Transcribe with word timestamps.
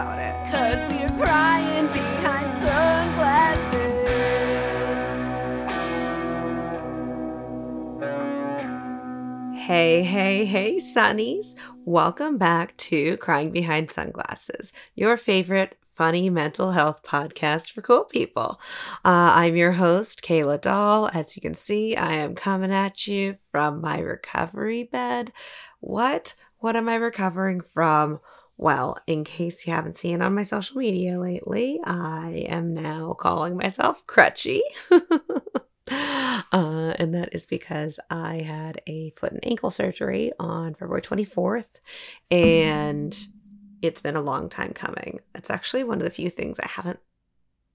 about 0.00 0.18
it. 0.18 0.34
Cause 0.50 0.82
we 0.90 1.02
are 1.04 1.18
crying 1.18 1.86
behind 1.88 2.52
sunglasses. 2.62 3.80
Hey, 9.60 10.02
hey, 10.02 10.46
hey, 10.46 10.76
Sunnies. 10.76 11.54
Welcome 11.84 12.38
back 12.38 12.76
to 12.78 13.18
Crying 13.18 13.50
Behind 13.52 13.90
Sunglasses, 13.90 14.72
your 14.94 15.16
favorite 15.16 15.76
funny 15.82 16.30
mental 16.30 16.72
health 16.72 17.02
podcast 17.02 17.72
for 17.72 17.82
cool 17.82 18.04
people. 18.04 18.58
Uh, 19.04 19.32
I'm 19.34 19.54
your 19.54 19.72
host, 19.72 20.22
Keila 20.22 20.60
Dolle. 20.62 21.10
As 21.12 21.36
you 21.36 21.42
can 21.42 21.54
see, 21.54 21.94
I 21.94 22.14
am 22.14 22.34
coming 22.34 22.72
at 22.72 23.06
you 23.06 23.36
from 23.52 23.82
my 23.82 23.98
recovery 23.98 24.84
bed. 24.84 25.30
What? 25.80 26.34
What 26.58 26.74
am 26.74 26.88
I 26.88 26.94
recovering 26.94 27.60
from? 27.60 28.20
Well, 28.60 28.98
in 29.06 29.24
case 29.24 29.66
you 29.66 29.72
haven't 29.72 29.96
seen 29.96 30.20
on 30.20 30.34
my 30.34 30.42
social 30.42 30.76
media 30.76 31.18
lately, 31.18 31.80
I 31.82 32.44
am 32.46 32.74
now 32.74 33.14
calling 33.14 33.56
myself 33.56 34.06
Crutchy. 34.06 34.60
Uh, 36.52 36.94
and 37.00 37.14
that 37.14 37.30
is 37.32 37.46
because 37.46 37.98
I 38.10 38.42
had 38.42 38.80
a 38.86 39.10
foot 39.10 39.32
and 39.32 39.44
ankle 39.44 39.70
surgery 39.70 40.30
on 40.38 40.74
February 40.74 41.02
24th, 41.02 41.80
and 42.30 43.16
it's 43.82 44.00
been 44.00 44.14
a 44.14 44.22
long 44.22 44.48
time 44.48 44.72
coming. 44.72 45.18
It's 45.34 45.50
actually 45.50 45.82
one 45.82 45.98
of 45.98 46.04
the 46.04 46.10
few 46.10 46.30
things 46.30 46.60
I 46.60 46.68
haven't 46.68 47.00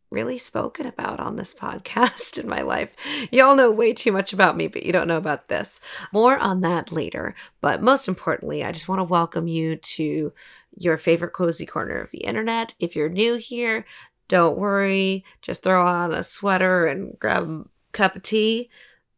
really 0.09 0.37
spoken 0.37 0.85
about 0.85 1.19
on 1.19 1.35
this 1.35 1.53
podcast 1.59 2.37
in 2.37 2.47
my 2.47 2.61
life. 2.61 2.93
Y'all 3.31 3.55
know 3.55 3.71
way 3.71 3.93
too 3.93 4.11
much 4.11 4.33
about 4.33 4.57
me, 4.57 4.67
but 4.67 4.83
you 4.83 4.91
don't 4.91 5.07
know 5.07 5.17
about 5.17 5.47
this. 5.47 5.79
More 6.13 6.37
on 6.37 6.61
that 6.61 6.91
later. 6.91 7.35
But 7.61 7.81
most 7.81 8.07
importantly, 8.07 8.63
I 8.63 8.71
just 8.71 8.87
want 8.87 8.99
to 8.99 9.03
welcome 9.03 9.47
you 9.47 9.75
to 9.75 10.33
your 10.77 10.97
favorite 10.97 11.33
cozy 11.33 11.65
corner 11.65 11.99
of 11.99 12.11
the 12.11 12.19
internet. 12.19 12.73
If 12.79 12.95
you're 12.95 13.09
new 13.09 13.35
here, 13.35 13.85
don't 14.27 14.57
worry. 14.57 15.23
Just 15.41 15.63
throw 15.63 15.85
on 15.85 16.13
a 16.13 16.23
sweater 16.23 16.87
and 16.87 17.17
grab 17.19 17.43
a 17.43 17.63
cup 17.91 18.15
of 18.15 18.23
tea. 18.23 18.69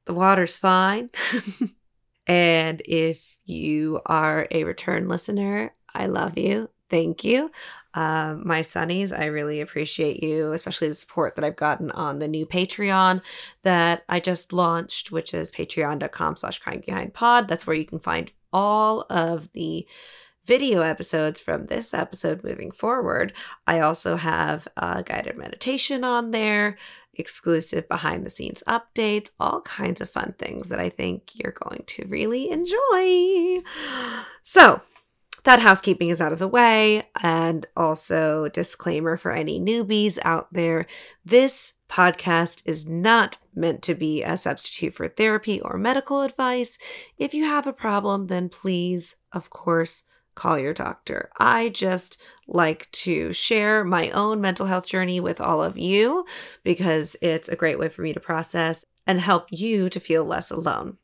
The 0.05 0.13
water's 0.13 0.57
fine. 0.57 1.09
and 2.27 2.81
if 2.85 3.37
you 3.45 4.01
are 4.05 4.47
a 4.51 4.63
return 4.63 5.07
listener, 5.07 5.73
I 5.93 6.07
love 6.07 6.37
you. 6.37 6.69
Thank 6.89 7.23
you. 7.23 7.51
Uh, 7.93 8.35
my 8.43 8.61
sunnies, 8.61 9.17
I 9.17 9.25
really 9.25 9.59
appreciate 9.59 10.23
you, 10.23 10.51
especially 10.53 10.87
the 10.87 10.95
support 10.95 11.35
that 11.35 11.43
I've 11.43 11.55
gotten 11.55 11.91
on 11.91 12.19
the 12.19 12.27
new 12.27 12.45
Patreon 12.45 13.21
that 13.63 14.03
I 14.07 14.19
just 14.19 14.53
launched, 14.53 15.11
which 15.11 15.33
is 15.33 15.51
patreon.com 15.51 16.35
slash 16.35 16.59
crying 16.59 17.11
pod. 17.13 17.47
That's 17.47 17.65
where 17.65 17.75
you 17.75 17.85
can 17.85 17.99
find 17.99 18.31
all 18.53 19.05
of 19.09 19.51
the 19.53 19.87
video 20.45 20.81
episodes 20.81 21.41
from 21.41 21.65
this 21.65 21.93
episode 21.93 22.43
moving 22.43 22.71
forward. 22.71 23.33
I 23.67 23.81
also 23.81 24.15
have 24.15 24.67
a 24.77 25.03
guided 25.03 25.35
meditation 25.35 26.05
on 26.05 26.31
there, 26.31 26.77
exclusive 27.13 27.89
behind 27.89 28.25
the 28.25 28.29
scenes 28.29 28.63
updates, 28.65 29.31
all 29.39 29.61
kinds 29.61 29.99
of 29.99 30.09
fun 30.09 30.35
things 30.37 30.69
that 30.69 30.79
I 30.79 30.89
think 30.89 31.31
you're 31.33 31.51
going 31.51 31.83
to 31.87 32.05
really 32.07 32.49
enjoy. 32.49 33.59
So, 34.41 34.81
that 35.47 35.59
housekeeping 35.59 36.09
is 36.09 36.19
out 36.19 36.33
of 36.33 36.39
the 36.39 36.47
way. 36.47 37.01
And 37.23 37.65
also, 37.77 38.49
disclaimer 38.49 39.15
for 39.15 39.31
any 39.31 39.61
newbies 39.61 40.19
out 40.23 40.51
there 40.51 40.87
this 41.23 41.73
podcast 41.89 42.61
is 42.65 42.85
not 42.85 43.37
meant 43.55 43.81
to 43.83 43.95
be 43.95 44.23
a 44.23 44.35
substitute 44.35 44.93
for 44.93 45.07
therapy 45.07 45.61
or 45.61 45.77
medical 45.77 46.21
advice. 46.21 46.77
If 47.17 47.33
you 47.33 47.45
have 47.45 47.65
a 47.65 47.71
problem, 47.71 48.27
then 48.27 48.49
please, 48.49 49.15
of 49.31 49.49
course, 49.49 50.03
call 50.35 50.59
your 50.59 50.73
doctor. 50.73 51.29
I 51.39 51.69
just 51.69 52.21
like 52.47 52.91
to 52.91 53.31
share 53.31 53.85
my 53.85 54.09
own 54.11 54.41
mental 54.41 54.65
health 54.65 54.85
journey 54.85 55.21
with 55.21 55.39
all 55.39 55.63
of 55.63 55.77
you 55.77 56.25
because 56.65 57.15
it's 57.21 57.47
a 57.47 57.55
great 57.55 57.79
way 57.79 57.87
for 57.87 58.01
me 58.01 58.11
to 58.11 58.19
process 58.19 58.83
and 59.07 59.21
help 59.21 59.47
you 59.49 59.89
to 59.91 59.99
feel 60.01 60.25
less 60.25 60.51
alone. 60.51 60.97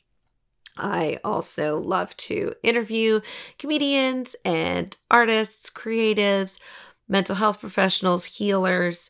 I 0.77 1.19
also 1.23 1.77
love 1.79 2.15
to 2.17 2.53
interview 2.63 3.21
comedians 3.59 4.35
and 4.43 4.95
artists, 5.11 5.69
creatives, 5.69 6.59
mental 7.07 7.35
health 7.35 7.59
professionals, 7.59 8.25
healers, 8.25 9.09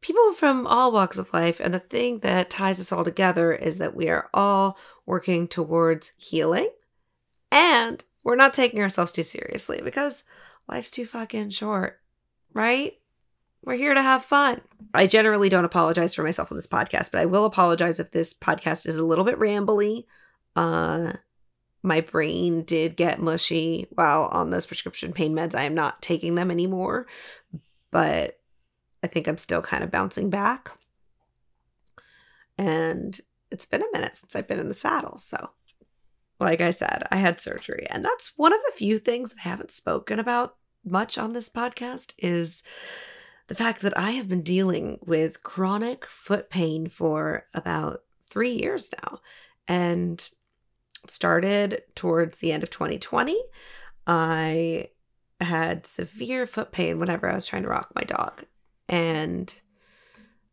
people 0.00 0.32
from 0.32 0.66
all 0.66 0.92
walks 0.92 1.18
of 1.18 1.32
life. 1.32 1.60
And 1.60 1.72
the 1.72 1.78
thing 1.78 2.18
that 2.20 2.50
ties 2.50 2.80
us 2.80 2.92
all 2.92 3.04
together 3.04 3.52
is 3.52 3.78
that 3.78 3.94
we 3.94 4.08
are 4.08 4.28
all 4.34 4.78
working 5.06 5.48
towards 5.48 6.12
healing 6.16 6.70
and 7.50 8.04
we're 8.24 8.36
not 8.36 8.52
taking 8.52 8.80
ourselves 8.80 9.12
too 9.12 9.22
seriously 9.22 9.80
because 9.84 10.24
life's 10.68 10.90
too 10.90 11.06
fucking 11.06 11.50
short, 11.50 12.00
right? 12.52 12.94
We're 13.62 13.76
here 13.76 13.94
to 13.94 14.02
have 14.02 14.24
fun. 14.24 14.60
I 14.92 15.06
generally 15.06 15.48
don't 15.48 15.64
apologize 15.64 16.14
for 16.14 16.22
myself 16.22 16.50
on 16.50 16.56
this 16.56 16.66
podcast, 16.66 17.10
but 17.10 17.20
I 17.20 17.26
will 17.26 17.44
apologize 17.44 17.98
if 17.98 18.10
this 18.10 18.34
podcast 18.34 18.86
is 18.86 18.96
a 18.96 19.04
little 19.04 19.24
bit 19.24 19.38
rambly. 19.38 20.04
Uh 20.56 21.12
my 21.82 22.00
brain 22.00 22.62
did 22.62 22.96
get 22.96 23.20
mushy 23.20 23.86
while 23.90 24.30
on 24.32 24.48
those 24.48 24.64
prescription 24.64 25.12
pain 25.12 25.34
meds. 25.34 25.54
I 25.54 25.64
am 25.64 25.74
not 25.74 26.00
taking 26.00 26.34
them 26.34 26.50
anymore, 26.50 27.06
but 27.90 28.38
I 29.02 29.06
think 29.06 29.28
I'm 29.28 29.36
still 29.36 29.60
kind 29.60 29.84
of 29.84 29.90
bouncing 29.90 30.30
back. 30.30 30.70
And 32.56 33.20
it's 33.50 33.66
been 33.66 33.82
a 33.82 33.92
minute 33.92 34.16
since 34.16 34.34
I've 34.34 34.48
been 34.48 34.60
in 34.60 34.68
the 34.68 34.74
saddle, 34.74 35.18
so 35.18 35.50
like 36.40 36.60
I 36.60 36.70
said, 36.70 37.04
I 37.10 37.16
had 37.16 37.40
surgery. 37.40 37.86
And 37.90 38.04
that's 38.04 38.32
one 38.36 38.52
of 38.52 38.60
the 38.66 38.72
few 38.76 38.98
things 38.98 39.30
that 39.30 39.40
I 39.44 39.48
haven't 39.48 39.70
spoken 39.70 40.18
about 40.18 40.56
much 40.84 41.16
on 41.18 41.32
this 41.32 41.48
podcast 41.48 42.12
is 42.18 42.62
the 43.46 43.54
fact 43.54 43.82
that 43.82 43.96
I 43.96 44.12
have 44.12 44.28
been 44.28 44.42
dealing 44.42 44.98
with 45.04 45.42
chronic 45.42 46.04
foot 46.06 46.50
pain 46.50 46.88
for 46.88 47.46
about 47.54 48.02
three 48.28 48.52
years 48.52 48.92
now. 49.02 49.20
And 49.68 50.28
started 51.10 51.82
towards 51.94 52.38
the 52.38 52.52
end 52.52 52.62
of 52.62 52.70
2020. 52.70 53.40
I 54.06 54.88
had 55.40 55.86
severe 55.86 56.46
foot 56.46 56.72
pain 56.72 56.98
whenever 56.98 57.28
I 57.28 57.34
was 57.34 57.46
trying 57.46 57.62
to 57.62 57.68
rock 57.68 57.90
my 57.94 58.02
dog. 58.02 58.44
And 58.88 59.52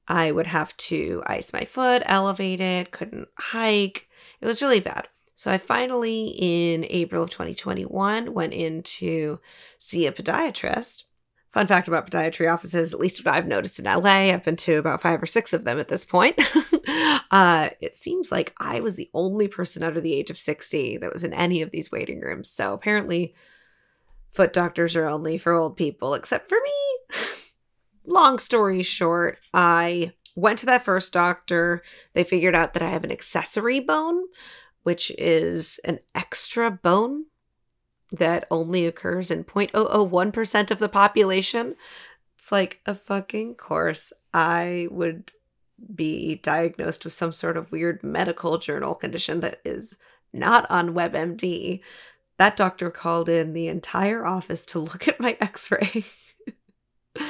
I 0.07 0.31
would 0.31 0.47
have 0.47 0.75
to 0.77 1.23
ice 1.25 1.53
my 1.53 1.65
foot, 1.65 2.03
elevate 2.05 2.59
it, 2.59 2.91
couldn't 2.91 3.29
hike. 3.37 4.09
It 4.41 4.45
was 4.45 4.61
really 4.61 4.79
bad. 4.79 5.07
So 5.35 5.51
I 5.51 5.57
finally, 5.57 6.35
in 6.37 6.85
April 6.89 7.23
of 7.23 7.29
2021, 7.29 8.33
went 8.33 8.53
in 8.53 8.83
to 8.83 9.39
see 9.77 10.05
a 10.05 10.11
podiatrist. 10.11 11.05
Fun 11.51 11.67
fact 11.67 11.87
about 11.87 12.09
podiatry 12.09 12.51
offices, 12.51 12.93
at 12.93 12.99
least 12.99 13.25
what 13.25 13.33
I've 13.33 13.47
noticed 13.47 13.79
in 13.79 13.85
LA, 13.85 14.31
I've 14.31 14.43
been 14.43 14.55
to 14.57 14.75
about 14.75 15.01
five 15.01 15.21
or 15.21 15.25
six 15.25 15.51
of 15.51 15.63
them 15.63 15.79
at 15.79 15.87
this 15.87 16.05
point. 16.05 16.39
uh, 17.31 17.69
it 17.79 17.95
seems 17.95 18.31
like 18.31 18.53
I 18.59 18.81
was 18.81 18.97
the 18.97 19.09
only 19.13 19.47
person 19.47 19.83
under 19.83 20.01
the 20.01 20.13
age 20.13 20.29
of 20.29 20.37
60 20.37 20.97
that 20.97 21.13
was 21.13 21.23
in 21.23 21.33
any 21.33 21.61
of 21.61 21.71
these 21.71 21.91
waiting 21.91 22.19
rooms. 22.19 22.49
So 22.49 22.73
apparently, 22.73 23.33
foot 24.31 24.51
doctors 24.51 24.97
are 24.97 25.07
only 25.07 25.37
for 25.37 25.53
old 25.53 25.77
people, 25.77 26.13
except 26.13 26.49
for 26.49 26.57
me. 26.61 27.17
Long 28.05 28.37
story 28.37 28.83
short, 28.83 29.39
I 29.53 30.11
went 30.35 30.59
to 30.59 30.65
that 30.65 30.83
first 30.83 31.13
doctor. 31.13 31.81
They 32.13 32.25
figured 32.25 32.55
out 32.55 32.73
that 32.73 32.83
I 32.83 32.89
have 32.89 33.05
an 33.05 33.11
accessory 33.11 33.79
bone, 33.79 34.23
which 34.83 35.11
is 35.17 35.79
an 35.85 35.99
extra 36.13 36.69
bone 36.69 37.25
that 38.11 38.45
only 38.51 38.85
occurs 38.85 39.31
in 39.31 39.45
0.001% 39.45 40.71
of 40.71 40.79
the 40.79 40.89
population. 40.89 41.75
It's 42.35 42.51
like 42.51 42.81
a 42.85 42.93
fucking 42.93 43.55
course. 43.55 44.11
I 44.33 44.87
would 44.91 45.31
be 45.93 46.35
diagnosed 46.35 47.03
with 47.03 47.13
some 47.13 47.33
sort 47.33 47.57
of 47.57 47.71
weird 47.71 48.03
medical 48.03 48.57
journal 48.57 48.95
condition 48.95 49.39
that 49.41 49.61
is 49.65 49.97
not 50.33 50.69
on 50.69 50.93
WebMD. 50.93 51.81
That 52.37 52.55
doctor 52.55 52.89
called 52.89 53.29
in 53.29 53.53
the 53.53 53.67
entire 53.67 54.25
office 54.25 54.65
to 54.67 54.79
look 54.79 55.07
at 55.07 55.19
my 55.19 55.37
x 55.39 55.71
ray. 55.71 56.05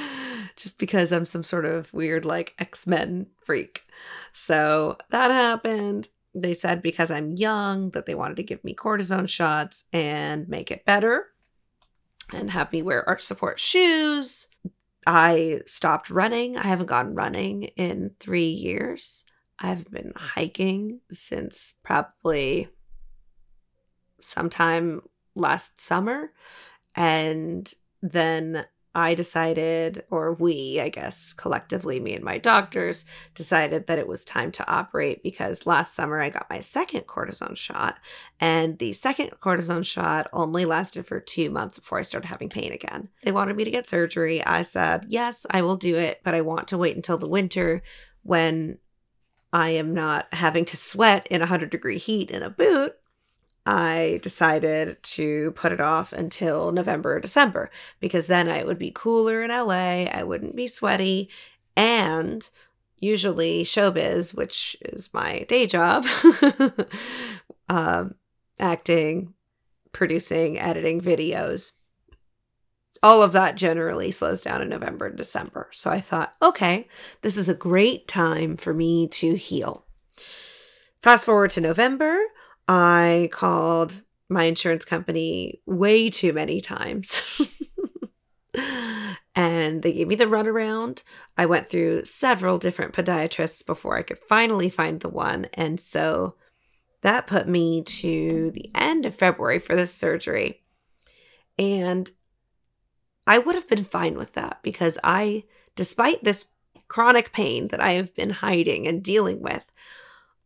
Just 0.55 0.77
because 0.77 1.11
I'm 1.11 1.25
some 1.25 1.43
sort 1.43 1.65
of 1.65 1.91
weird, 1.93 2.23
like, 2.25 2.53
X 2.59 2.85
Men 2.85 3.27
freak. 3.41 3.83
So 4.31 4.97
that 5.09 5.31
happened 5.31 6.09
they 6.33 6.53
said 6.53 6.81
because 6.81 7.11
I'm 7.11 7.35
young 7.35 7.91
that 7.91 8.05
they 8.05 8.15
wanted 8.15 8.37
to 8.37 8.43
give 8.43 8.63
me 8.63 8.73
cortisone 8.73 9.27
shots 9.27 9.85
and 9.91 10.47
make 10.47 10.71
it 10.71 10.85
better 10.85 11.27
and 12.33 12.51
have 12.51 12.71
me 12.71 12.81
wear 12.81 13.07
arch 13.07 13.21
support 13.21 13.59
shoes. 13.59 14.47
I 15.07 15.61
stopped 15.65 16.09
running. 16.09 16.57
I 16.57 16.67
haven't 16.67 16.85
gone 16.87 17.15
running 17.15 17.63
in 17.63 18.11
three 18.19 18.49
years. 18.49 19.25
I've 19.59 19.89
been 19.89 20.13
hiking 20.15 21.01
since 21.09 21.73
probably 21.83 22.69
sometime 24.21 25.01
last 25.35 25.81
summer. 25.81 26.31
And 26.95 27.71
then 28.01 28.65
I 28.93 29.13
decided, 29.13 30.03
or 30.09 30.33
we, 30.33 30.81
I 30.81 30.89
guess, 30.89 31.31
collectively, 31.33 31.99
me 31.99 32.13
and 32.13 32.23
my 32.23 32.37
doctors, 32.37 33.05
decided 33.33 33.87
that 33.87 33.99
it 33.99 34.07
was 34.07 34.25
time 34.25 34.51
to 34.53 34.69
operate 34.69 35.23
because 35.23 35.65
last 35.65 35.95
summer 35.95 36.19
I 36.19 36.29
got 36.29 36.49
my 36.49 36.59
second 36.59 37.07
cortisone 37.07 37.55
shot. 37.55 37.99
And 38.39 38.77
the 38.79 38.91
second 38.91 39.29
cortisone 39.39 39.85
shot 39.85 40.27
only 40.33 40.65
lasted 40.65 41.05
for 41.05 41.21
two 41.21 41.49
months 41.49 41.79
before 41.79 41.99
I 41.99 42.03
started 42.03 42.27
having 42.27 42.49
pain 42.49 42.73
again. 42.73 43.07
They 43.23 43.31
wanted 43.31 43.55
me 43.55 43.63
to 43.63 43.71
get 43.71 43.87
surgery. 43.87 44.43
I 44.45 44.61
said, 44.63 45.05
yes, 45.07 45.45
I 45.49 45.61
will 45.61 45.77
do 45.77 45.95
it, 45.95 46.19
but 46.23 46.35
I 46.35 46.41
want 46.41 46.67
to 46.69 46.77
wait 46.77 46.97
until 46.97 47.17
the 47.17 47.29
winter 47.29 47.83
when 48.23 48.77
I 49.53 49.69
am 49.69 49.93
not 49.93 50.33
having 50.33 50.65
to 50.65 50.77
sweat 50.77 51.27
in 51.27 51.39
100 51.39 51.69
degree 51.69 51.97
heat 51.97 52.29
in 52.29 52.43
a 52.43 52.49
boot 52.49 52.95
I 53.65 54.19
decided 54.23 55.01
to 55.03 55.51
put 55.51 55.71
it 55.71 55.81
off 55.81 56.13
until 56.13 56.71
November 56.71 57.15
or 57.15 57.19
December 57.19 57.69
because 57.99 58.27
then 58.27 58.47
it 58.47 58.65
would 58.65 58.79
be 58.79 58.91
cooler 58.91 59.43
in 59.43 59.51
LA. 59.51 60.05
I 60.05 60.23
wouldn't 60.23 60.55
be 60.55 60.67
sweaty. 60.67 61.29
And 61.75 62.49
usually, 62.97 63.63
showbiz, 63.63 64.33
which 64.33 64.75
is 64.81 65.13
my 65.13 65.45
day 65.47 65.67
job, 65.67 66.05
um, 67.69 68.15
acting, 68.59 69.33
producing, 69.91 70.59
editing 70.59 70.99
videos, 70.99 71.73
all 73.03 73.23
of 73.23 73.31
that 73.31 73.55
generally 73.55 74.11
slows 74.11 74.41
down 74.41 74.61
in 74.61 74.69
November 74.69 75.07
and 75.07 75.17
December. 75.17 75.69
So 75.71 75.89
I 75.89 75.99
thought, 75.99 76.33
okay, 76.41 76.87
this 77.21 77.37
is 77.37 77.49
a 77.49 77.55
great 77.55 78.07
time 78.07 78.57
for 78.57 78.73
me 78.73 79.07
to 79.09 79.35
heal. 79.35 79.85
Fast 81.01 81.25
forward 81.25 81.49
to 81.51 81.61
November. 81.61 82.19
I 82.73 83.27
called 83.33 84.03
my 84.29 84.45
insurance 84.45 84.85
company 84.85 85.59
way 85.65 86.09
too 86.09 86.31
many 86.31 86.61
times. 86.61 87.21
and 89.35 89.83
they 89.83 89.91
gave 89.91 90.07
me 90.07 90.15
the 90.15 90.23
runaround. 90.23 91.03
I 91.37 91.47
went 91.47 91.67
through 91.67 92.05
several 92.05 92.57
different 92.57 92.93
podiatrists 92.93 93.65
before 93.65 93.97
I 93.97 94.03
could 94.03 94.17
finally 94.17 94.69
find 94.69 95.01
the 95.01 95.09
one. 95.09 95.47
And 95.53 95.81
so 95.81 96.35
that 97.01 97.27
put 97.27 97.45
me 97.45 97.83
to 97.83 98.51
the 98.51 98.71
end 98.73 99.05
of 99.05 99.15
February 99.15 99.59
for 99.59 99.75
this 99.75 99.93
surgery. 99.93 100.63
And 101.59 102.09
I 103.27 103.37
would 103.37 103.55
have 103.55 103.67
been 103.67 103.83
fine 103.83 104.15
with 104.15 104.31
that 104.33 104.59
because 104.63 104.97
I, 105.03 105.43
despite 105.75 106.23
this 106.23 106.45
chronic 106.87 107.33
pain 107.33 107.67
that 107.67 107.81
I 107.81 107.93
have 107.93 108.15
been 108.15 108.29
hiding 108.29 108.87
and 108.87 109.03
dealing 109.03 109.41
with, 109.41 109.69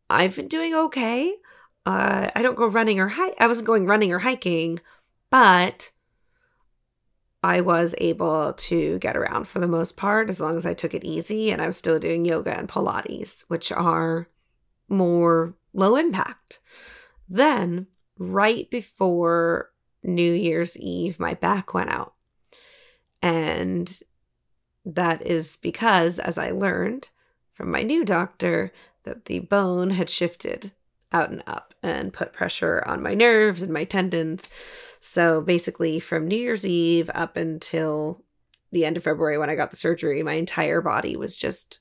I've 0.09 0.35
been 0.35 0.47
doing 0.47 0.73
okay 0.73 1.35
uh, 1.85 2.31
I 2.35 2.41
don't 2.41 2.57
go 2.57 2.67
running 2.67 2.99
or 2.99 3.09
hike. 3.09 3.35
I 3.39 3.47
wasn't 3.47 3.67
going 3.67 3.85
running 3.85 4.11
or 4.11 4.19
hiking, 4.19 4.79
but 5.29 5.91
I 7.43 7.61
was 7.61 7.93
able 7.99 8.53
to 8.53 8.97
get 8.99 9.15
around 9.15 9.47
for 9.47 9.59
the 9.59 9.67
most 9.67 9.95
part 9.95 10.29
as 10.29 10.41
long 10.41 10.57
as 10.57 10.65
I 10.65 10.73
took 10.73 10.95
it 10.95 11.03
easy. 11.03 11.51
And 11.51 11.61
I 11.61 11.67
was 11.67 11.77
still 11.77 11.99
doing 11.99 12.25
yoga 12.25 12.57
and 12.57 12.67
Pilates, 12.67 13.45
which 13.47 13.71
are 13.71 14.27
more 14.89 15.55
low 15.73 15.95
impact. 15.95 16.59
Then, 17.29 17.87
right 18.17 18.69
before 18.71 19.71
New 20.03 20.33
Year's 20.33 20.77
Eve, 20.77 21.19
my 21.19 21.35
back 21.35 21.73
went 21.73 21.91
out. 21.91 22.13
And 23.21 23.99
that 24.85 25.21
is 25.21 25.57
because, 25.57 26.17
as 26.17 26.37
I 26.37 26.49
learned 26.49 27.09
from 27.53 27.71
my 27.71 27.83
new 27.83 28.03
doctor, 28.03 28.71
that 29.03 29.25
the 29.25 29.39
bone 29.39 29.91
had 29.91 30.09
shifted 30.09 30.71
out 31.15 31.31
and 31.31 31.41
up 31.47 31.73
and 31.81 32.11
put 32.11 32.33
pressure 32.33 32.83
on 32.85 33.01
my 33.01 33.13
nerves 33.13 33.61
and 33.61 33.71
my 33.71 33.85
tendons. 33.85 34.49
So 34.99 35.41
basically, 35.41 35.99
from 35.99 36.27
New 36.27 36.37
Year's 36.37 36.65
Eve 36.65 37.09
up 37.15 37.37
until 37.37 38.23
the 38.71 38.83
end 38.83 38.97
of 38.97 39.03
February 39.03 39.37
when 39.37 39.49
I 39.49 39.55
got 39.55 39.71
the 39.71 39.77
surgery, 39.77 40.21
my 40.21 40.33
entire 40.33 40.81
body 40.81 41.15
was 41.15 41.35
just 41.35 41.79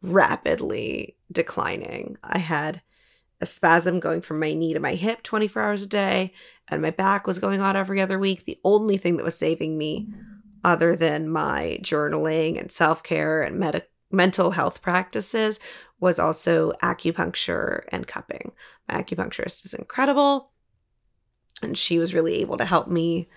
rapidly 0.00 1.16
declining. 1.30 2.16
I 2.24 2.38
had 2.38 2.82
a 3.42 3.46
spasm 3.46 4.00
going 4.00 4.22
from 4.22 4.40
my 4.40 4.54
knee 4.54 4.72
to 4.72 4.80
my 4.80 4.94
hip 4.94 5.22
24 5.22 5.62
hours 5.62 5.82
a 5.82 5.88
day, 5.88 6.32
and 6.68 6.80
my 6.80 6.90
back 6.90 7.26
was 7.26 7.38
going 7.38 7.60
on 7.60 7.76
every 7.76 8.00
other 8.00 8.18
week. 8.18 8.44
The 8.44 8.58
only 8.64 8.96
thing 8.96 9.16
that 9.18 9.24
was 9.24 9.36
saving 9.36 9.76
me, 9.76 10.08
other 10.64 10.96
than 10.96 11.28
my 11.28 11.78
journaling 11.82 12.58
and 12.58 12.70
self 12.70 13.02
care 13.02 13.42
and 13.42 13.58
medical 13.58 13.91
mental 14.12 14.52
health 14.52 14.82
practices 14.82 15.58
was 16.00 16.18
also 16.18 16.72
acupuncture 16.82 17.84
and 17.88 18.06
cupping. 18.06 18.52
My 18.88 19.02
acupuncturist 19.02 19.64
is 19.64 19.74
incredible, 19.74 20.50
and 21.62 21.76
she 21.78 21.98
was 21.98 22.14
really 22.14 22.40
able 22.40 22.56
to 22.58 22.64
help 22.64 22.88
me 22.88 23.28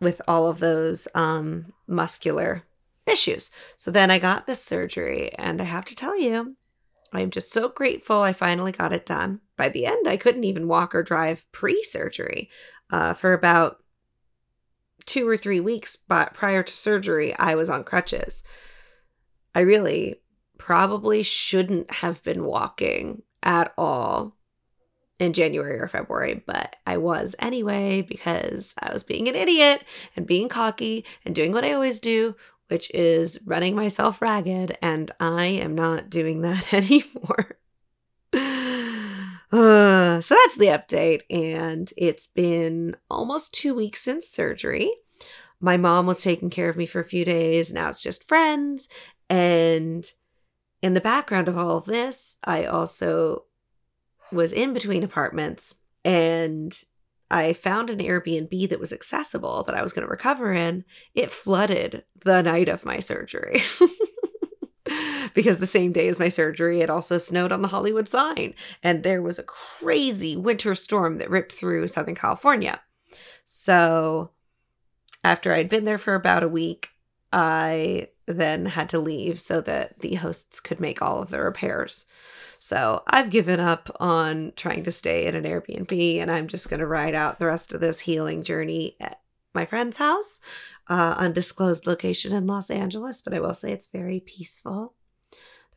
with 0.00 0.20
all 0.26 0.48
of 0.48 0.58
those 0.58 1.08
um, 1.14 1.72
muscular 1.86 2.64
issues. 3.06 3.50
So 3.76 3.90
then 3.90 4.10
I 4.10 4.18
got 4.18 4.46
this 4.46 4.62
surgery, 4.62 5.32
and 5.34 5.60
I 5.60 5.64
have 5.64 5.84
to 5.86 5.96
tell 5.96 6.18
you, 6.18 6.56
I'm 7.12 7.30
just 7.30 7.52
so 7.52 7.68
grateful 7.68 8.22
I 8.22 8.32
finally 8.32 8.72
got 8.72 8.92
it 8.92 9.06
done. 9.06 9.40
By 9.56 9.68
the 9.68 9.86
end, 9.86 10.08
I 10.08 10.16
couldn't 10.16 10.44
even 10.44 10.68
walk 10.68 10.94
or 10.94 11.02
drive 11.02 11.50
pre 11.52 11.82
surgery. 11.84 12.50
Uh, 12.90 13.14
for 13.14 13.32
about 13.32 13.82
two 15.06 15.28
or 15.28 15.36
three 15.36 15.60
weeks 15.60 15.96
but 15.96 16.34
prior 16.34 16.62
to 16.62 16.76
surgery, 16.76 17.34
I 17.36 17.54
was 17.54 17.70
on 17.70 17.84
crutches. 17.84 18.42
I 19.54 19.60
really 19.60 20.16
probably 20.58 21.22
shouldn't 21.22 21.90
have 21.90 22.22
been 22.22 22.44
walking 22.44 23.22
at 23.42 23.72
all 23.76 24.36
in 25.18 25.32
January 25.32 25.78
or 25.78 25.88
February, 25.88 26.42
but 26.46 26.76
I 26.86 26.96
was 26.96 27.36
anyway 27.38 28.02
because 28.02 28.74
I 28.80 28.92
was 28.92 29.02
being 29.02 29.28
an 29.28 29.36
idiot 29.36 29.84
and 30.16 30.26
being 30.26 30.48
cocky 30.48 31.04
and 31.24 31.34
doing 31.34 31.52
what 31.52 31.64
I 31.64 31.72
always 31.72 32.00
do, 32.00 32.34
which 32.68 32.90
is 32.92 33.38
running 33.44 33.76
myself 33.76 34.20
ragged, 34.20 34.76
and 34.82 35.10
I 35.20 35.46
am 35.46 35.74
not 35.74 36.10
doing 36.10 36.42
that 36.42 36.72
anymore. 36.74 37.58
uh, 38.32 40.20
so 40.20 40.34
that's 40.34 40.58
the 40.58 40.66
update, 40.66 41.22
and 41.30 41.92
it's 41.96 42.26
been 42.26 42.96
almost 43.10 43.54
two 43.54 43.74
weeks 43.74 44.00
since 44.00 44.28
surgery. 44.28 44.90
My 45.60 45.76
mom 45.76 46.06
was 46.06 46.22
taking 46.22 46.50
care 46.50 46.68
of 46.68 46.76
me 46.76 46.86
for 46.86 46.98
a 46.98 47.04
few 47.04 47.24
days. 47.24 47.72
Now 47.72 47.88
it's 47.88 48.02
just 48.02 48.26
friends. 48.26 48.88
And 49.32 50.04
in 50.82 50.92
the 50.92 51.00
background 51.00 51.48
of 51.48 51.56
all 51.56 51.78
of 51.78 51.86
this, 51.86 52.36
I 52.44 52.66
also 52.66 53.44
was 54.30 54.52
in 54.52 54.74
between 54.74 55.02
apartments 55.02 55.74
and 56.04 56.78
I 57.30 57.54
found 57.54 57.88
an 57.88 58.00
Airbnb 58.00 58.68
that 58.68 58.78
was 58.78 58.92
accessible 58.92 59.62
that 59.62 59.74
I 59.74 59.82
was 59.82 59.94
going 59.94 60.04
to 60.04 60.10
recover 60.10 60.52
in. 60.52 60.84
It 61.14 61.30
flooded 61.30 62.04
the 62.22 62.42
night 62.42 62.68
of 62.68 62.84
my 62.84 62.98
surgery. 62.98 63.62
because 65.34 65.60
the 65.60 65.66
same 65.66 65.92
day 65.92 66.08
as 66.08 66.20
my 66.20 66.28
surgery, 66.28 66.80
it 66.80 66.90
also 66.90 67.16
snowed 67.16 67.52
on 67.52 67.62
the 67.62 67.68
Hollywood 67.68 68.08
sign. 68.08 68.52
And 68.82 69.02
there 69.02 69.22
was 69.22 69.38
a 69.38 69.44
crazy 69.44 70.36
winter 70.36 70.74
storm 70.74 71.16
that 71.16 71.30
ripped 71.30 71.54
through 71.54 71.88
Southern 71.88 72.16
California. 72.16 72.82
So 73.46 74.32
after 75.24 75.54
I'd 75.54 75.70
been 75.70 75.86
there 75.86 75.96
for 75.96 76.14
about 76.14 76.44
a 76.44 76.48
week, 76.48 76.90
I 77.32 78.08
then 78.32 78.66
had 78.66 78.88
to 78.90 78.98
leave 78.98 79.38
so 79.40 79.60
that 79.62 80.00
the 80.00 80.16
hosts 80.16 80.60
could 80.60 80.80
make 80.80 81.02
all 81.02 81.20
of 81.20 81.30
the 81.30 81.40
repairs. 81.40 82.06
So 82.58 83.02
I've 83.08 83.30
given 83.30 83.60
up 83.60 83.90
on 83.98 84.52
trying 84.56 84.84
to 84.84 84.92
stay 84.92 85.26
in 85.26 85.34
an 85.34 85.44
Airbnb 85.44 86.18
and 86.18 86.30
I'm 86.30 86.46
just 86.46 86.70
going 86.70 86.80
to 86.80 86.86
ride 86.86 87.14
out 87.14 87.38
the 87.38 87.46
rest 87.46 87.72
of 87.72 87.80
this 87.80 88.00
healing 88.00 88.42
journey 88.42 88.96
at 89.00 89.20
my 89.54 89.66
friend's 89.66 89.96
house, 89.96 90.40
uh, 90.88 91.14
undisclosed 91.18 91.86
location 91.86 92.32
in 92.32 92.46
Los 92.46 92.70
Angeles. 92.70 93.20
But 93.20 93.34
I 93.34 93.40
will 93.40 93.54
say 93.54 93.72
it's 93.72 93.88
very 93.88 94.20
peaceful. 94.20 94.94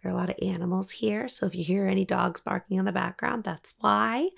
There 0.01 0.11
are 0.11 0.15
a 0.15 0.17
lot 0.17 0.29
of 0.29 0.35
animals 0.41 0.91
here. 0.91 1.27
So 1.27 1.47
if 1.47 1.55
you 1.55 1.63
hear 1.63 1.87
any 1.87 2.05
dogs 2.05 2.39
barking 2.39 2.77
in 2.77 2.85
the 2.85 2.91
background, 2.91 3.43
that's 3.43 3.73
why. 3.79 4.29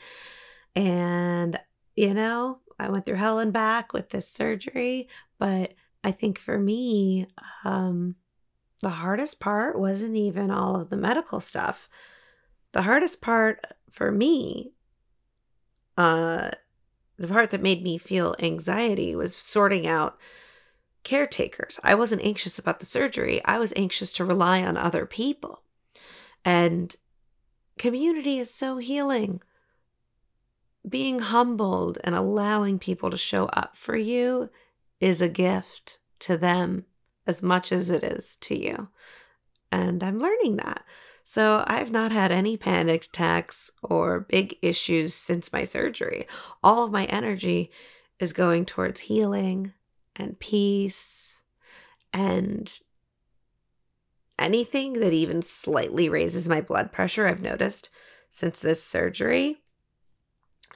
And, 0.76 1.60
you 1.96 2.14
know, 2.14 2.60
I 2.80 2.90
went 2.90 3.06
through 3.06 3.16
hell 3.16 3.40
and 3.40 3.52
back 3.52 3.92
with 3.92 4.10
this 4.10 4.30
surgery, 4.30 5.10
but 5.40 5.74
I 6.08 6.12
think 6.12 6.40
for 6.40 6.58
me, 6.58 7.28
um, 7.66 8.16
the 8.82 8.88
hardest 8.88 9.42
part 9.42 9.78
wasn't 9.78 10.16
even 10.16 10.50
all 10.50 10.78
of 10.80 10.90
the 10.90 10.96
medical 10.96 11.42
stuff. 11.42 11.90
The 12.72 12.84
hardest 12.84 13.22
part 13.22 13.60
for 13.92 14.10
me, 14.10 14.72
uh, 15.98 16.52
the 17.18 17.28
part 17.28 17.50
that 17.50 17.62
made 17.62 17.84
me 17.84 17.98
feel 17.98 18.38
anxiety 18.40 19.18
was 19.18 19.36
sorting 19.36 19.86
out 19.86 20.18
caretakers. 21.04 21.78
I 21.84 21.94
wasn't 21.94 22.24
anxious 22.24 22.58
about 22.58 22.80
the 22.80 22.86
surgery, 22.86 23.44
I 23.44 23.60
was 23.60 23.74
anxious 23.76 24.14
to 24.14 24.24
rely 24.24 24.64
on 24.64 24.78
other 24.78 25.06
people. 25.06 25.64
And 26.46 26.96
community 27.78 28.40
is 28.40 28.50
so 28.50 28.78
healing. 28.78 29.42
Being 30.88 31.20
humbled 31.20 31.98
and 32.06 32.16
allowing 32.16 32.80
people 32.80 33.10
to 33.10 33.18
show 33.18 33.48
up 33.48 33.76
for 33.76 33.98
you 33.98 34.50
is 35.00 35.22
a 35.22 35.30
gift 35.30 36.00
to 36.20 36.38
them 36.38 36.86
as 37.26 37.44
much 37.44 37.72
as 37.72 37.90
it 37.90 38.04
is 38.04 38.36
to 38.38 38.58
you. 38.60 38.90
And 39.72 40.04
I'm 40.04 40.20
learning 40.20 40.58
that. 40.58 40.84
So 41.24 41.64
I've 41.68 41.92
not 41.92 42.12
had 42.12 42.32
any 42.32 42.56
panic 42.56 43.06
attacks 43.06 43.70
or 43.84 44.22
big 44.22 44.58
issues 44.62 45.14
since 45.14 45.52
my 45.52 45.66
surgery. 45.66 46.26
All 46.64 46.86
of 46.86 46.92
my 46.92 47.06
energy 47.06 47.70
is 48.20 48.32
going 48.34 48.66
towards 48.66 49.02
healing 49.02 49.74
and 50.16 50.40
peace 50.40 51.42
And 52.14 52.80
anything 54.40 54.94
that 54.94 55.14
even 55.14 55.42
slightly 55.42 56.10
raises 56.10 56.50
my 56.50 56.62
blood 56.62 56.92
pressure, 56.92 57.28
I've 57.28 57.42
noticed 57.42 57.90
since 58.30 58.60
this 58.60 58.84
surgery, 58.84 59.62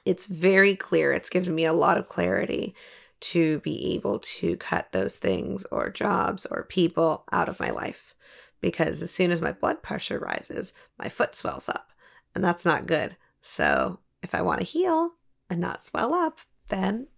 it's 0.04 0.26
very 0.26 0.76
clear. 0.76 1.12
It's 1.12 1.30
given 1.30 1.54
me 1.54 1.64
a 1.64 1.72
lot 1.72 1.98
of 1.98 2.06
clarity 2.06 2.74
to 3.22 3.60
be 3.60 3.94
able 3.94 4.18
to 4.18 4.56
cut 4.56 4.92
those 4.92 5.16
things 5.16 5.64
or 5.66 5.90
jobs 5.90 6.46
or 6.46 6.64
people 6.64 7.24
out 7.32 7.48
of 7.48 7.60
my 7.60 7.70
life. 7.70 8.14
Because 8.60 9.02
as 9.02 9.10
soon 9.10 9.30
as 9.30 9.40
my 9.40 9.52
blood 9.52 9.82
pressure 9.82 10.18
rises, 10.18 10.72
my 10.98 11.08
foot 11.08 11.34
swells 11.34 11.68
up, 11.68 11.92
and 12.34 12.44
that's 12.44 12.64
not 12.64 12.86
good. 12.86 13.16
So 13.40 14.00
if 14.22 14.34
I 14.34 14.42
want 14.42 14.60
to 14.60 14.66
heal 14.66 15.12
and 15.50 15.60
not 15.60 15.82
swell 15.82 16.14
up, 16.14 16.40
then 16.68 17.08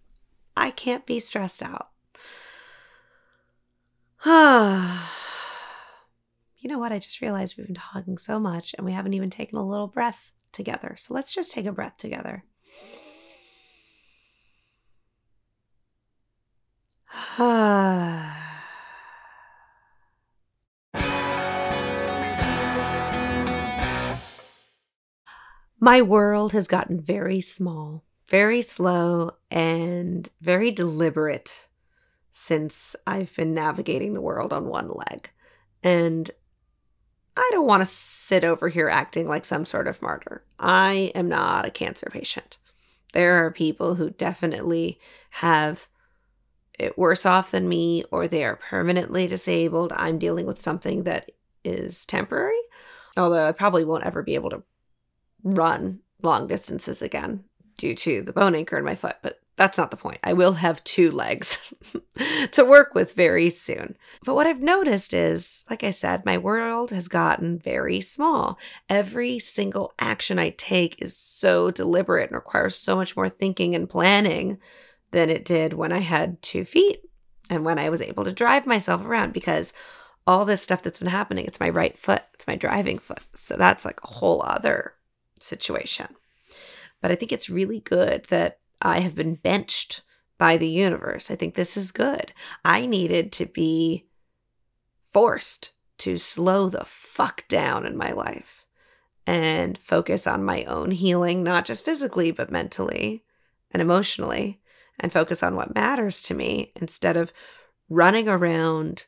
I 0.57 0.71
can't 0.71 1.05
be 1.05 1.19
stressed 1.19 1.61
out. 1.61 1.89
you 4.25 4.31
know 6.69 6.79
what? 6.79 6.91
I 6.91 6.97
just 6.97 7.21
realized 7.21 7.57
we've 7.57 7.67
been 7.67 7.75
talking 7.75 8.17
so 8.17 8.39
much 8.39 8.73
and 8.75 8.85
we 8.85 8.91
haven't 8.91 9.13
even 9.13 9.29
taken 9.29 9.59
a 9.59 9.67
little 9.67 9.87
breath 9.87 10.31
together. 10.51 10.95
So 10.97 11.13
let's 11.13 11.33
just 11.33 11.51
take 11.51 11.67
a 11.67 11.71
breath 11.71 11.97
together. 11.97 12.43
My 17.37 17.51
world 26.01 26.53
has 26.53 26.69
gotten 26.69 27.01
very 27.01 27.41
small, 27.41 28.05
very 28.29 28.61
slow, 28.61 29.31
and 29.51 30.29
very 30.39 30.71
deliberate 30.71 31.67
since 32.31 32.95
I've 33.05 33.35
been 33.35 33.53
navigating 33.53 34.13
the 34.13 34.21
world 34.21 34.53
on 34.53 34.69
one 34.69 34.89
leg. 34.89 35.29
And 35.83 36.31
I 37.35 37.49
don't 37.51 37.67
want 37.67 37.81
to 37.81 37.85
sit 37.85 38.45
over 38.45 38.69
here 38.69 38.87
acting 38.87 39.27
like 39.27 39.43
some 39.43 39.65
sort 39.65 39.89
of 39.89 40.01
martyr. 40.01 40.45
I 40.57 41.11
am 41.13 41.27
not 41.27 41.65
a 41.65 41.71
cancer 41.71 42.07
patient. 42.09 42.57
There 43.11 43.45
are 43.45 43.51
people 43.51 43.95
who 43.95 44.09
definitely 44.11 44.99
have 45.31 45.89
worse 46.97 47.25
off 47.25 47.51
than 47.51 47.69
me, 47.69 48.03
or 48.11 48.27
they 48.27 48.43
are 48.43 48.55
permanently 48.55 49.27
disabled. 49.27 49.93
I'm 49.93 50.19
dealing 50.19 50.45
with 50.45 50.59
something 50.61 51.03
that 51.03 51.31
is 51.63 52.05
temporary, 52.05 52.59
although 53.17 53.47
I 53.47 53.51
probably 53.51 53.85
won't 53.85 54.05
ever 54.05 54.23
be 54.23 54.35
able 54.35 54.51
to 54.51 54.63
run 55.43 55.99
long 56.21 56.47
distances 56.47 57.01
again 57.01 57.43
due 57.77 57.95
to 57.95 58.21
the 58.21 58.33
bone 58.33 58.55
anchor 58.55 58.77
in 58.77 58.85
my 58.85 58.95
foot, 58.95 59.17
but 59.21 59.39
that's 59.57 59.77
not 59.77 59.89
the 59.91 59.97
point. 59.97 60.19
I 60.23 60.33
will 60.33 60.53
have 60.53 60.83
two 60.83 61.11
legs 61.11 61.73
to 62.51 62.65
work 62.65 62.93
with 62.93 63.13
very 63.13 63.49
soon. 63.49 63.95
But 64.25 64.35
what 64.35 64.47
I've 64.47 64.61
noticed 64.61 65.13
is, 65.13 65.63
like 65.69 65.83
I 65.83 65.91
said, 65.91 66.25
my 66.25 66.37
world 66.37 66.91
has 66.91 67.07
gotten 67.07 67.57
very 67.57 68.01
small. 68.01 68.59
Every 68.89 69.39
single 69.39 69.93
action 69.97 70.39
I 70.39 70.49
take 70.49 71.01
is 71.01 71.15
so 71.15 71.71
deliberate 71.71 72.29
and 72.29 72.35
requires 72.35 72.75
so 72.75 72.97
much 72.97 73.15
more 73.15 73.29
thinking 73.29 73.75
and 73.75 73.89
planning 73.89 74.57
than 75.15 75.29
it 75.29 75.45
did 75.45 75.71
when 75.71 75.93
I 75.93 75.99
had 75.99 76.41
two 76.41 76.65
feet 76.65 76.99
and 77.49 77.63
when 77.63 77.79
I 77.79 77.89
was 77.89 78.01
able 78.01 78.25
to 78.25 78.33
drive 78.33 78.67
myself 78.67 79.05
around 79.05 79.31
because 79.31 79.71
all 80.27 80.43
this 80.43 80.61
stuff 80.61 80.83
that's 80.83 80.97
been 80.97 81.07
happening, 81.07 81.45
it's 81.45 81.61
my 81.61 81.69
right 81.69 81.97
foot, 81.97 82.23
it's 82.33 82.45
my 82.47 82.57
driving 82.57 82.99
foot. 82.99 83.21
So 83.33 83.55
that's 83.55 83.85
like 83.85 84.01
a 84.03 84.07
whole 84.07 84.43
other 84.45 84.93
situation. 85.39 86.07
But 87.01 87.13
I 87.13 87.15
think 87.15 87.31
it's 87.31 87.49
really 87.49 87.79
good 87.79 88.25
that 88.25 88.59
I 88.81 88.99
have 88.99 89.15
been 89.15 89.35
benched 89.35 90.01
by 90.37 90.57
the 90.57 90.67
universe. 90.67 91.31
I 91.31 91.37
think 91.37 91.55
this 91.55 91.77
is 91.77 91.93
good. 91.93 92.33
I 92.65 92.85
needed 92.85 93.31
to 93.33 93.45
be 93.45 94.07
forced 95.13 95.71
to 95.99 96.17
slow 96.17 96.67
the 96.67 96.83
fuck 96.83 97.47
down 97.47 97.85
in 97.85 97.95
my 97.95 98.11
life 98.11 98.65
and 99.25 99.77
focus 99.77 100.27
on 100.27 100.43
my 100.43 100.65
own 100.65 100.91
healing, 100.91 101.41
not 101.41 101.63
just 101.63 101.85
physically, 101.85 102.31
but 102.31 102.51
mentally 102.51 103.23
and 103.71 103.81
emotionally, 103.81 104.59
and 104.99 105.11
focus 105.11 105.43
on 105.43 105.55
what 105.55 105.75
matters 105.75 106.21
to 106.23 106.33
me 106.33 106.71
instead 106.75 107.17
of 107.17 107.33
running 107.89 108.27
around 108.27 109.05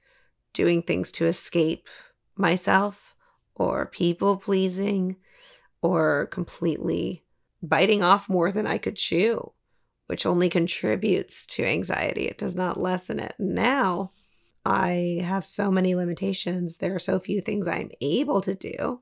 doing 0.54 0.82
things 0.82 1.12
to 1.12 1.26
escape 1.26 1.88
myself 2.36 3.16
or 3.56 3.86
people 3.88 4.38
pleasing 4.38 5.16
or 5.82 6.28
completely 6.28 7.24
biting 7.62 8.04
off 8.04 8.30
more 8.30 8.52
than 8.52 8.68
I 8.68 8.78
could 8.78 8.96
chew 8.96 9.52
which 10.08 10.26
only 10.26 10.50
contributes 10.50 11.46
to 11.46 11.66
anxiety. 11.66 12.28
It 12.28 12.38
does 12.38 12.56
not 12.56 12.80
lessen 12.80 13.20
it. 13.20 13.36
Now, 13.38 14.12
I 14.66 15.22
have 15.24 15.46
so 15.46 15.70
many 15.70 15.96
limitations. 15.96 16.78
There 16.78 16.96
are 16.96 17.00
so 17.00 17.20
few 17.20 17.42
things 17.42 17.68
I'm 17.68 17.92
able 18.02 18.42
to 18.42 18.56
do 18.56 19.02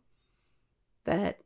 that 1.06 1.40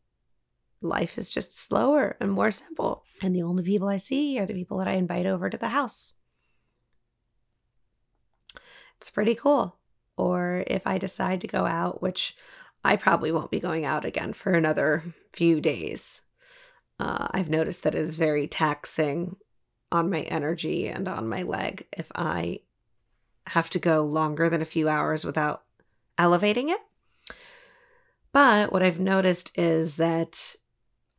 life 0.81 1.17
is 1.17 1.29
just 1.29 1.57
slower 1.57 2.15
and 2.19 2.31
more 2.31 2.51
simple. 2.51 3.03
And 3.21 3.35
the 3.35 3.43
only 3.43 3.63
people 3.63 3.87
I 3.87 3.97
see 3.97 4.39
are 4.39 4.45
the 4.45 4.53
people 4.53 4.77
that 4.77 4.87
I 4.87 4.93
invite 4.93 5.25
over 5.25 5.49
to 5.49 5.57
the 5.57 5.69
house. 5.69 6.13
It's 8.97 9.09
pretty 9.09 9.35
cool. 9.35 9.77
Or 10.17 10.63
if 10.67 10.85
I 10.85 10.97
decide 10.97 11.41
to 11.41 11.47
go 11.47 11.65
out, 11.65 12.01
which 12.01 12.35
I 12.83 12.95
probably 12.95 13.31
won't 13.31 13.51
be 13.51 13.59
going 13.59 13.85
out 13.85 14.05
again 14.05 14.33
for 14.33 14.51
another 14.53 15.03
few 15.33 15.61
days. 15.61 16.21
Uh, 16.99 17.27
I've 17.31 17.49
noticed 17.49 17.83
that 17.83 17.95
it 17.95 17.99
is 17.99 18.15
very 18.15 18.47
taxing 18.47 19.37
on 19.91 20.09
my 20.09 20.21
energy 20.21 20.87
and 20.87 21.07
on 21.07 21.27
my 21.27 21.43
leg 21.43 21.87
if 21.97 22.11
I 22.15 22.59
have 23.47 23.69
to 23.71 23.79
go 23.79 24.03
longer 24.03 24.49
than 24.49 24.61
a 24.61 24.65
few 24.65 24.87
hours 24.87 25.25
without 25.25 25.63
elevating 26.17 26.69
it. 26.69 26.79
But 28.31 28.71
what 28.71 28.83
I've 28.83 28.99
noticed 28.99 29.51
is 29.57 29.95
that 29.95 30.55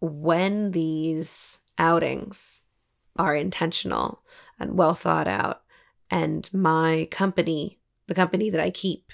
when 0.00 0.73
these 0.73 1.61
outings 1.78 2.62
are 3.16 3.35
intentional 3.35 4.23
and 4.59 4.76
well 4.76 4.95
thought 4.95 5.28
out, 5.28 5.62
and 6.11 6.49
my 6.52 7.09
company, 7.11 7.78
the 8.07 8.14
company 8.14 8.50
that 8.50 8.61
I 8.61 8.71
keep, 8.71 9.12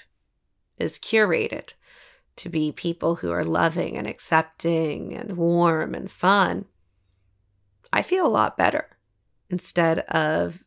is 0.77 0.97
curated 0.97 1.73
to 2.37 2.49
be 2.49 2.71
people 2.71 3.15
who 3.15 3.31
are 3.31 3.43
loving 3.43 3.97
and 3.97 4.07
accepting 4.07 5.15
and 5.15 5.37
warm 5.37 5.93
and 5.93 6.09
fun, 6.09 6.65
I 7.91 8.01
feel 8.01 8.25
a 8.25 8.29
lot 8.29 8.57
better 8.57 8.97
instead 9.49 9.99
of 9.99 10.63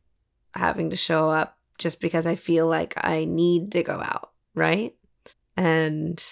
having 0.55 0.91
to 0.91 0.97
show 0.97 1.31
up 1.31 1.59
just 1.79 2.01
because 2.01 2.27
I 2.27 2.35
feel 2.35 2.67
like 2.67 2.95
I 2.97 3.25
need 3.25 3.73
to 3.73 3.83
go 3.83 4.01
out, 4.01 4.31
right? 4.55 4.95
And 5.57 6.23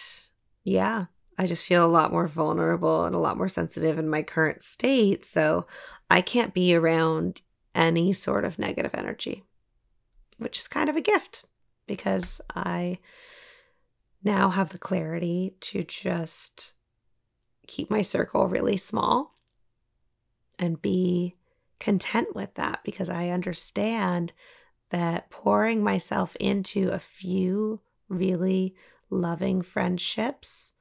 yeah, 0.64 1.06
I 1.38 1.46
just 1.46 1.66
feel 1.66 1.86
a 1.86 1.86
lot 1.86 2.12
more 2.12 2.26
vulnerable 2.26 3.04
and 3.04 3.14
a 3.14 3.20
lot 3.20 3.36
more 3.36 3.48
sensitive 3.48 3.98
in 3.98 4.08
my 4.08 4.22
current 4.22 4.60
state. 4.60 5.24
So 5.24 5.66
I 6.10 6.20
can't 6.20 6.52
be 6.52 6.74
around 6.74 7.42
any 7.74 8.12
sort 8.12 8.44
of 8.44 8.58
negative 8.58 8.92
energy, 8.94 9.44
which 10.38 10.58
is 10.58 10.66
kind 10.66 10.90
of 10.90 10.96
a 10.96 11.00
gift 11.00 11.44
because 11.86 12.40
I 12.54 12.98
now 14.24 14.50
have 14.50 14.70
the 14.70 14.78
clarity 14.78 15.54
to 15.60 15.84
just 15.84 16.74
keep 17.68 17.88
my 17.88 18.02
circle 18.02 18.48
really 18.48 18.76
small 18.76 19.38
and 20.58 20.82
be 20.82 21.36
content 21.78 22.34
with 22.34 22.54
that 22.54 22.80
because 22.84 23.08
I 23.08 23.28
understand 23.28 24.32
that 24.90 25.30
pouring 25.30 25.84
myself 25.84 26.34
into 26.36 26.88
a 26.90 26.98
few 26.98 27.80
really 28.08 28.74
loving 29.10 29.62
friendships 29.62 30.72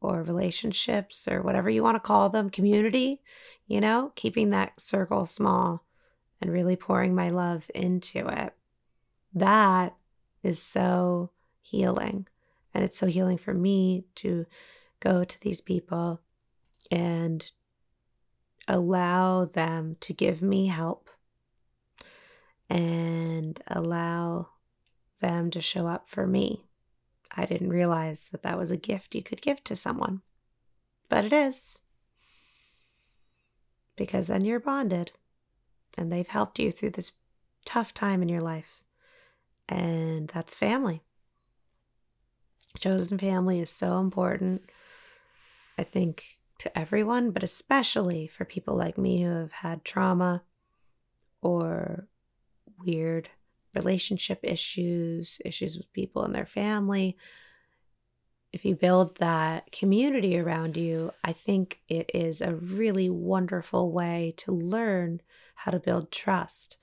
or 0.00 0.22
relationships 0.22 1.28
or 1.28 1.42
whatever 1.42 1.68
you 1.68 1.82
want 1.82 1.96
to 1.96 2.00
call 2.00 2.28
them, 2.28 2.50
community, 2.50 3.20
you 3.66 3.80
know, 3.80 4.12
keeping 4.14 4.50
that 4.50 4.80
circle 4.80 5.24
small 5.24 5.84
and 6.40 6.52
really 6.52 6.76
pouring 6.76 7.14
my 7.14 7.28
love 7.28 7.70
into 7.74 8.26
it. 8.26 8.54
That 9.34 9.94
is 10.42 10.60
so 10.60 11.30
healing. 11.60 12.26
And 12.72 12.84
it's 12.84 12.96
so 12.96 13.06
healing 13.06 13.36
for 13.36 13.52
me 13.52 14.04
to 14.16 14.46
go 15.00 15.24
to 15.24 15.40
these 15.40 15.60
people 15.60 16.20
and 16.90 17.50
allow 18.68 19.44
them 19.44 19.96
to 20.00 20.12
give 20.12 20.40
me 20.40 20.66
help 20.68 21.10
and 22.68 23.60
allow 23.66 24.48
them 25.20 25.50
to 25.50 25.60
show 25.60 25.86
up 25.86 26.06
for 26.06 26.26
me. 26.26 26.64
I 27.36 27.46
didn't 27.46 27.70
realize 27.70 28.28
that 28.32 28.42
that 28.42 28.58
was 28.58 28.70
a 28.70 28.76
gift 28.76 29.14
you 29.14 29.22
could 29.22 29.42
give 29.42 29.62
to 29.64 29.76
someone, 29.76 30.22
but 31.08 31.24
it 31.24 31.32
is. 31.32 31.80
Because 33.96 34.26
then 34.26 34.44
you're 34.44 34.60
bonded 34.60 35.12
and 35.96 36.10
they've 36.10 36.28
helped 36.28 36.58
you 36.58 36.70
through 36.70 36.90
this 36.90 37.12
tough 37.64 37.94
time 37.94 38.22
in 38.22 38.28
your 38.28 38.40
life. 38.40 38.82
And 39.68 40.28
that's 40.28 40.54
family. 40.54 41.02
Chosen 42.78 43.18
family 43.18 43.60
is 43.60 43.70
so 43.70 43.98
important. 43.98 44.62
I 45.78 45.82
think 45.82 46.38
to 46.58 46.78
everyone, 46.78 47.30
but 47.30 47.42
especially 47.42 48.26
for 48.26 48.44
people 48.44 48.76
like 48.76 48.98
me 48.98 49.22
who 49.22 49.30
have 49.30 49.52
had 49.52 49.84
trauma 49.84 50.42
or 51.42 52.08
weird 52.84 53.30
relationship 53.74 54.40
issues, 54.42 55.40
issues 55.44 55.76
with 55.76 55.92
people 55.92 56.24
in 56.24 56.32
their 56.32 56.46
family, 56.46 57.16
if 58.52 58.64
you 58.64 58.74
build 58.74 59.16
that 59.18 59.70
community 59.70 60.38
around 60.38 60.76
you, 60.76 61.12
I 61.22 61.32
think 61.32 61.80
it 61.88 62.10
is 62.12 62.40
a 62.40 62.54
really 62.54 63.08
wonderful 63.08 63.92
way 63.92 64.34
to 64.38 64.52
learn 64.52 65.20
how 65.54 65.70
to 65.70 65.78
build 65.78 66.10
trust. 66.10 66.78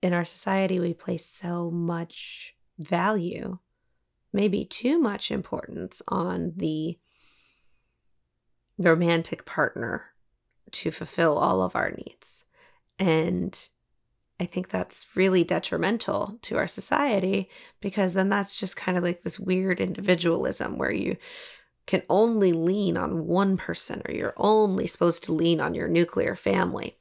In 0.00 0.12
our 0.14 0.24
society, 0.24 0.80
we 0.80 0.94
place 0.94 1.26
so 1.26 1.70
much 1.70 2.54
value, 2.78 3.58
maybe 4.32 4.64
too 4.64 4.98
much 4.98 5.30
importance 5.30 6.00
on 6.08 6.52
the 6.56 6.98
romantic 8.78 9.44
partner 9.44 10.06
to 10.72 10.90
fulfill 10.90 11.38
all 11.38 11.62
of 11.62 11.76
our 11.76 11.90
needs. 11.90 12.44
And 12.98 13.68
I 14.40 14.46
think 14.46 14.68
that's 14.68 15.06
really 15.14 15.44
detrimental 15.44 16.38
to 16.42 16.56
our 16.56 16.66
society 16.66 17.48
because 17.80 18.14
then 18.14 18.28
that's 18.28 18.58
just 18.58 18.76
kind 18.76 18.98
of 18.98 19.04
like 19.04 19.22
this 19.22 19.38
weird 19.38 19.80
individualism 19.80 20.76
where 20.76 20.92
you 20.92 21.16
can 21.86 22.02
only 22.08 22.52
lean 22.52 22.96
on 22.96 23.26
one 23.26 23.56
person 23.56 24.02
or 24.06 24.12
you're 24.12 24.34
only 24.36 24.86
supposed 24.86 25.24
to 25.24 25.32
lean 25.34 25.60
on 25.60 25.74
your 25.74 25.86
nuclear 25.86 26.34
family. 26.34 26.98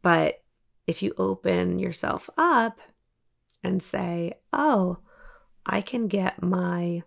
But 0.00 0.42
if 0.86 1.02
you 1.02 1.14
open 1.16 1.78
yourself 1.78 2.28
up 2.36 2.80
and 3.62 3.82
say, 3.82 4.34
oh, 4.52 4.98
I 5.64 5.80
can 5.80 6.08
get 6.08 6.42
my 6.42 7.02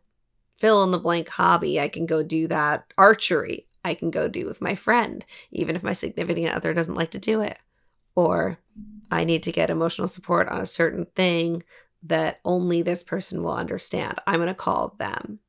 fill 0.56 0.84
in 0.84 0.92
the 0.92 0.98
blank 0.98 1.28
hobby, 1.28 1.82
I 1.82 1.90
can 1.90 2.06
go 2.06 2.24
do 2.24 2.48
that 2.48 2.86
archery, 2.98 3.68
I 3.84 3.96
can 3.96 4.12
go 4.12 4.30
do 4.30 4.46
with 4.46 4.62
my 4.62 4.76
friend, 4.76 5.26
even 5.52 5.76
if 5.76 5.84
my 5.84 5.94
significant 5.94 6.56
other 6.56 6.74
doesn't 6.74 6.96
like 6.96 7.12
to 7.12 7.20
do 7.20 7.42
it. 7.42 7.58
Or 8.16 8.58
I 9.12 9.24
need 9.24 9.44
to 9.44 9.52
get 9.52 9.70
emotional 9.70 10.08
support 10.08 10.48
on 10.48 10.62
a 10.62 10.66
certain 10.66 11.06
thing 11.16 11.64
that 12.04 12.40
only 12.46 12.82
this 12.82 13.04
person 13.04 13.44
will 13.44 13.56
understand. 13.56 14.20
I'm 14.28 14.38
going 14.38 14.48
to 14.48 14.54
call 14.54 14.96
them. 15.00 15.40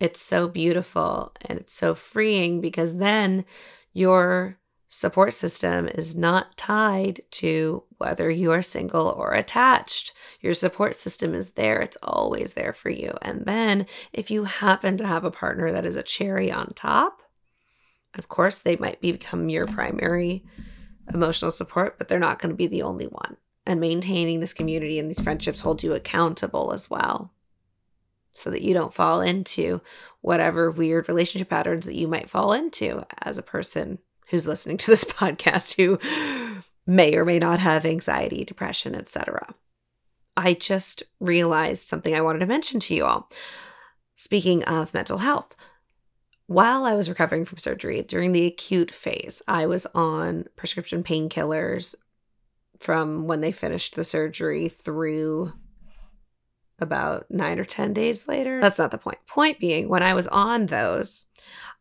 It's 0.00 0.20
so 0.20 0.48
beautiful 0.48 1.32
and 1.42 1.58
it's 1.58 1.72
so 1.72 1.94
freeing 1.94 2.60
because 2.60 2.96
then 2.96 3.44
your 3.92 4.58
support 4.88 5.34
system 5.34 5.86
is 5.86 6.16
not 6.16 6.56
tied 6.56 7.20
to 7.30 7.84
whether 7.98 8.30
you 8.30 8.50
are 8.52 8.62
single 8.62 9.08
or 9.08 9.32
attached. 9.32 10.12
Your 10.40 10.54
support 10.54 10.96
system 10.96 11.34
is 11.34 11.50
there, 11.50 11.80
it's 11.80 11.98
always 12.02 12.54
there 12.54 12.72
for 12.72 12.88
you. 12.90 13.12
And 13.20 13.44
then 13.44 13.86
if 14.12 14.30
you 14.30 14.44
happen 14.44 14.96
to 14.96 15.06
have 15.06 15.24
a 15.24 15.30
partner 15.30 15.72
that 15.72 15.84
is 15.84 15.96
a 15.96 16.02
cherry 16.02 16.50
on 16.50 16.72
top, 16.74 17.22
of 18.14 18.28
course, 18.28 18.60
they 18.60 18.76
might 18.76 19.00
become 19.00 19.48
your 19.48 19.66
primary 19.66 20.44
emotional 21.12 21.50
support, 21.50 21.98
but 21.98 22.08
they're 22.08 22.18
not 22.18 22.38
going 22.38 22.50
to 22.50 22.56
be 22.56 22.66
the 22.66 22.82
only 22.82 23.06
one. 23.06 23.36
And 23.66 23.80
maintaining 23.80 24.40
this 24.40 24.54
community 24.54 24.98
and 24.98 25.10
these 25.10 25.20
friendships 25.20 25.60
hold 25.60 25.82
you 25.82 25.92
accountable 25.94 26.72
as 26.72 26.88
well. 26.88 27.32
So 28.32 28.50
that 28.50 28.62
you 28.62 28.72
don't 28.72 28.94
fall 28.94 29.20
into 29.20 29.80
whatever 30.20 30.70
weird 30.70 31.08
relationship 31.08 31.50
patterns 31.50 31.86
that 31.86 31.96
you 31.96 32.08
might 32.08 32.30
fall 32.30 32.52
into 32.52 33.04
as 33.22 33.36
a 33.36 33.42
person 33.42 33.98
who's 34.28 34.46
listening 34.46 34.76
to 34.78 34.90
this 34.90 35.04
podcast 35.12 35.76
who 35.76 35.98
may 36.86 37.14
or 37.14 37.24
may 37.24 37.38
not 37.38 37.60
have 37.60 37.84
anxiety, 37.84 38.44
depression, 38.44 38.94
etc. 38.94 39.54
I 40.36 40.54
just 40.54 41.02
realized 41.20 41.88
something 41.88 42.14
I 42.14 42.20
wanted 42.20 42.38
to 42.40 42.46
mention 42.46 42.80
to 42.80 42.94
you 42.94 43.04
all. 43.04 43.28
Speaking 44.14 44.64
of 44.64 44.94
mental 44.94 45.18
health, 45.18 45.54
while 46.48 46.86
I 46.86 46.94
was 46.94 47.10
recovering 47.10 47.44
from 47.44 47.58
surgery 47.58 48.02
during 48.02 48.32
the 48.32 48.46
acute 48.46 48.90
phase, 48.90 49.42
I 49.46 49.66
was 49.66 49.86
on 49.94 50.46
prescription 50.56 51.04
painkillers 51.04 51.94
from 52.80 53.26
when 53.26 53.42
they 53.42 53.52
finished 53.52 53.94
the 53.94 54.02
surgery 54.02 54.68
through 54.68 55.52
about 56.78 57.26
nine 57.28 57.58
or 57.58 57.64
10 57.64 57.92
days 57.92 58.26
later. 58.26 58.62
That's 58.62 58.78
not 58.78 58.90
the 58.90 58.98
point. 58.98 59.18
Point 59.26 59.60
being, 59.60 59.90
when 59.90 60.02
I 60.02 60.14
was 60.14 60.26
on 60.28 60.66
those, 60.66 61.26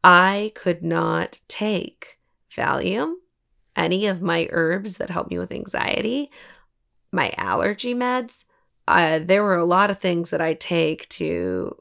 I 0.04 0.52
could 0.54 0.84
not 0.84 1.40
take 1.48 2.20
Valium, 2.52 3.14
any 3.74 4.06
of 4.08 4.22
my 4.22 4.48
herbs 4.52 4.98
that 4.98 5.10
help 5.10 5.30
me 5.30 5.40
with 5.40 5.54
anxiety, 5.54 6.30
my 7.14 7.32
allergy 7.38 7.96
meds. 7.96 8.44
Uh, 8.86 9.20
there 9.20 9.44
were 9.44 9.56
a 9.56 9.64
lot 9.64 9.90
of 9.90 10.00
things 10.00 10.32
that 10.32 10.42
I 10.42 10.56
take 10.56 11.08
to 11.10 11.78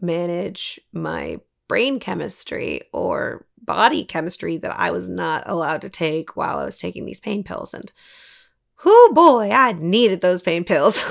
manage 0.00 0.80
my 0.92 1.40
brain 1.72 1.98
chemistry 1.98 2.82
or 2.92 3.46
body 3.62 4.04
chemistry 4.04 4.58
that 4.58 4.78
I 4.78 4.90
was 4.90 5.08
not 5.08 5.42
allowed 5.46 5.80
to 5.80 5.88
take 5.88 6.36
while 6.36 6.58
I 6.58 6.66
was 6.66 6.76
taking 6.76 7.06
these 7.06 7.18
pain 7.18 7.42
pills. 7.42 7.72
And 7.72 7.90
whoo 8.84 9.12
boy, 9.14 9.50
I 9.50 9.72
needed 9.72 10.20
those 10.20 10.42
pain 10.42 10.64
pills. 10.64 11.00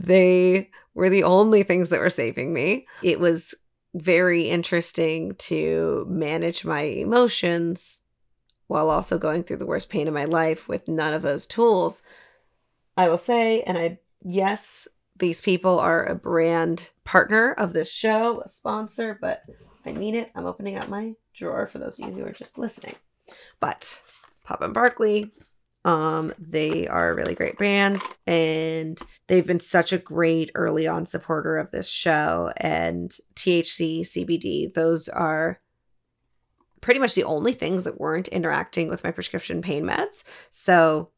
they 0.00 0.68
were 0.94 1.08
the 1.08 1.22
only 1.22 1.62
things 1.62 1.90
that 1.90 2.00
were 2.00 2.10
saving 2.10 2.52
me. 2.52 2.88
It 3.04 3.20
was 3.20 3.54
very 3.94 4.48
interesting 4.48 5.36
to 5.36 6.04
manage 6.08 6.64
my 6.64 6.80
emotions 6.80 8.00
while 8.66 8.90
also 8.90 9.16
going 9.16 9.44
through 9.44 9.58
the 9.58 9.66
worst 9.66 9.90
pain 9.90 10.08
of 10.08 10.14
my 10.14 10.24
life 10.24 10.66
with 10.66 10.88
none 10.88 11.14
of 11.14 11.22
those 11.22 11.46
tools. 11.46 12.02
I 12.96 13.08
will 13.08 13.16
say, 13.16 13.62
and 13.62 13.78
I, 13.78 14.00
yes, 14.24 14.88
these 15.18 15.40
people 15.40 15.78
are 15.78 16.04
a 16.04 16.14
brand 16.14 16.90
partner 17.04 17.52
of 17.52 17.72
this 17.72 17.92
show, 17.92 18.40
a 18.40 18.48
sponsor, 18.48 19.18
but 19.20 19.42
I 19.84 19.92
mean 19.92 20.14
it. 20.14 20.30
I'm 20.34 20.46
opening 20.46 20.76
up 20.76 20.88
my 20.88 21.14
drawer 21.34 21.66
for 21.66 21.78
those 21.78 21.98
of 21.98 22.08
you 22.08 22.14
who 22.14 22.26
are 22.26 22.32
just 22.32 22.58
listening. 22.58 22.94
But 23.60 24.02
Papa 24.44 24.64
and 24.64 24.74
Barkley, 24.74 25.32
um, 25.84 26.32
they 26.38 26.86
are 26.88 27.10
a 27.10 27.14
really 27.14 27.34
great 27.34 27.56
brand 27.56 28.00
and 28.26 29.00
they've 29.26 29.46
been 29.46 29.60
such 29.60 29.92
a 29.92 29.98
great 29.98 30.50
early 30.54 30.86
on 30.86 31.04
supporter 31.04 31.56
of 31.56 31.70
this 31.70 31.88
show. 31.88 32.52
And 32.56 33.10
THC, 33.34 34.00
CBD, 34.00 34.72
those 34.74 35.08
are 35.08 35.60
pretty 36.80 37.00
much 37.00 37.14
the 37.14 37.24
only 37.24 37.52
things 37.52 37.84
that 37.84 38.00
weren't 38.00 38.28
interacting 38.28 38.88
with 38.88 39.04
my 39.04 39.10
prescription 39.10 39.62
pain 39.62 39.84
meds. 39.84 40.24
So 40.50 41.10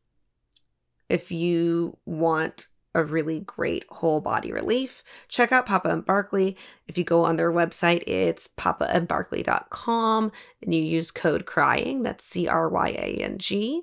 if 1.08 1.32
you 1.32 1.98
want 2.06 2.68
a 2.94 3.04
really 3.04 3.40
great 3.40 3.84
whole 3.88 4.20
body 4.20 4.52
relief. 4.52 5.02
Check 5.28 5.52
out 5.52 5.66
Papa 5.66 5.88
and 5.88 6.04
Barkley. 6.04 6.56
If 6.88 6.98
you 6.98 7.04
go 7.04 7.24
on 7.24 7.36
their 7.36 7.52
website, 7.52 8.02
it's 8.06 8.48
papaandbarkley.com 8.48 10.32
and 10.62 10.74
you 10.74 10.82
use 10.82 11.10
code 11.10 11.46
crying, 11.46 12.02
that's 12.02 12.24
C 12.24 12.48
R 12.48 12.68
Y 12.68 12.88
A 12.88 13.22
N 13.22 13.38
G, 13.38 13.82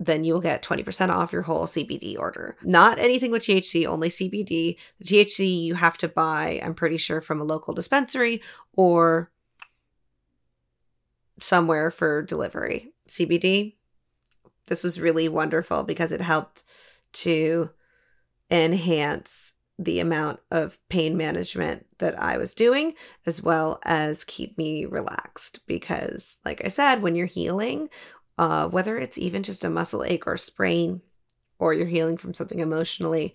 then 0.00 0.24
you'll 0.24 0.40
get 0.40 0.62
20% 0.62 1.10
off 1.10 1.32
your 1.32 1.42
whole 1.42 1.66
CBD 1.66 2.18
order. 2.18 2.56
Not 2.62 2.98
anything 2.98 3.30
with 3.30 3.42
THC, 3.42 3.86
only 3.86 4.08
CBD. 4.08 4.76
The 4.98 5.04
THC 5.04 5.62
you 5.62 5.74
have 5.74 5.98
to 5.98 6.08
buy, 6.08 6.60
I'm 6.62 6.74
pretty 6.74 6.96
sure, 6.96 7.20
from 7.20 7.40
a 7.40 7.44
local 7.44 7.74
dispensary 7.74 8.42
or 8.74 9.30
somewhere 11.40 11.90
for 11.90 12.22
delivery. 12.22 12.92
CBD, 13.08 13.74
this 14.66 14.82
was 14.82 15.00
really 15.00 15.28
wonderful 15.28 15.82
because 15.82 16.12
it 16.12 16.20
helped 16.20 16.64
to 17.12 17.70
enhance 18.52 19.54
the 19.78 19.98
amount 19.98 20.38
of 20.50 20.78
pain 20.88 21.16
management 21.16 21.86
that 21.98 22.18
I 22.18 22.36
was 22.36 22.54
doing, 22.54 22.94
as 23.26 23.42
well 23.42 23.80
as 23.84 24.24
keep 24.24 24.56
me 24.58 24.84
relaxed. 24.84 25.60
Because, 25.66 26.36
like 26.44 26.62
I 26.64 26.68
said, 26.68 27.02
when 27.02 27.16
you're 27.16 27.26
healing, 27.26 27.88
uh, 28.38 28.68
whether 28.68 28.98
it's 28.98 29.18
even 29.18 29.42
just 29.42 29.64
a 29.64 29.70
muscle 29.70 30.04
ache 30.04 30.26
or 30.26 30.36
sprain, 30.36 31.00
or 31.58 31.72
you're 31.72 31.86
healing 31.86 32.16
from 32.16 32.34
something 32.34 32.58
emotionally, 32.58 33.34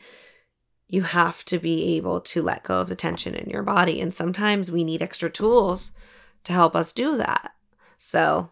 you 0.88 1.02
have 1.02 1.44
to 1.46 1.60
be 1.60 1.98
able 1.98 2.22
to 2.22 2.42
let 2.42 2.64
go 2.64 2.80
of 2.80 2.90
the 2.90 2.96
tension 2.96 3.34
in 3.36 3.50
your 3.50 3.64
body. 3.64 4.00
And 4.00 4.14
sometimes 4.14 4.72
we 4.72 4.84
need 4.84 5.02
extra 5.02 5.30
tools 5.30 5.92
to 6.44 6.54
help 6.54 6.76
us 6.76 6.94
do 6.94 7.18
that. 7.18 7.52
So, 7.98 8.52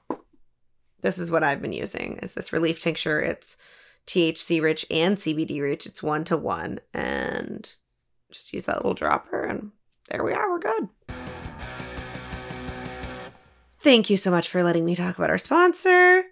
this 1.01 1.17
is 1.19 1.29
what 1.29 1.43
I've 1.43 1.61
been 1.61 1.71
using 1.71 2.19
is 2.23 2.33
this 2.33 2.51
relief 2.51 2.79
tincture. 2.79 3.19
It's 3.19 3.57
THC 4.07 4.61
rich 4.61 4.85
and 4.89 5.17
CBD 5.17 5.61
rich. 5.61 5.85
It's 5.85 6.03
one 6.03 6.23
to 6.25 6.37
one. 6.37 6.79
And 6.93 7.69
just 8.31 8.53
use 8.53 8.65
that 8.65 8.77
little 8.77 8.93
dropper, 8.93 9.43
and 9.43 9.71
there 10.09 10.23
we 10.23 10.33
are. 10.33 10.49
We're 10.49 10.59
good. 10.59 10.89
Thank 13.79 14.09
you 14.09 14.17
so 14.17 14.31
much 14.31 14.49
for 14.49 14.63
letting 14.63 14.83
me 14.83 14.95
talk 14.95 15.17
about 15.17 15.29
our 15.29 15.37
sponsor. 15.37 16.23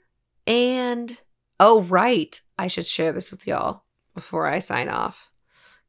And 0.47 1.21
oh, 1.59 1.81
right. 1.83 2.41
I 2.57 2.67
should 2.67 2.87
share 2.87 3.11
this 3.11 3.31
with 3.31 3.47
y'all 3.47 3.83
before 4.15 4.47
I 4.47 4.59
sign 4.59 4.89
off. 4.89 5.29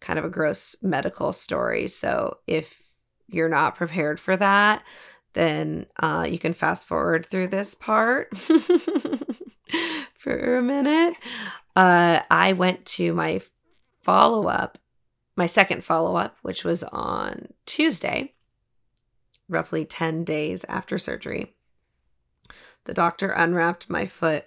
Kind 0.00 0.18
of 0.18 0.24
a 0.24 0.30
gross 0.30 0.76
medical 0.82 1.32
story. 1.32 1.88
So 1.88 2.38
if 2.46 2.82
you're 3.28 3.48
not 3.48 3.76
prepared 3.76 4.20
for 4.20 4.36
that, 4.36 4.82
then 5.32 5.86
uh, 5.98 6.26
you 6.28 6.38
can 6.38 6.54
fast 6.54 6.86
forward 6.86 7.26
through 7.26 7.48
this 7.48 7.74
part 7.74 8.36
for 10.18 10.56
a 10.58 10.62
minute. 10.62 11.16
Uh, 11.76 12.20
I 12.30 12.52
went 12.52 12.84
to 12.86 13.12
my 13.12 13.40
follow 14.02 14.48
up, 14.48 14.78
my 15.36 15.46
second 15.46 15.84
follow 15.84 16.16
up, 16.16 16.36
which 16.42 16.64
was 16.64 16.84
on 16.84 17.48
Tuesday, 17.66 18.34
roughly 19.48 19.84
10 19.84 20.24
days 20.24 20.64
after 20.64 20.98
surgery. 20.98 21.54
The 22.84 22.94
doctor 22.94 23.30
unwrapped 23.30 23.88
my 23.88 24.06
foot 24.06 24.46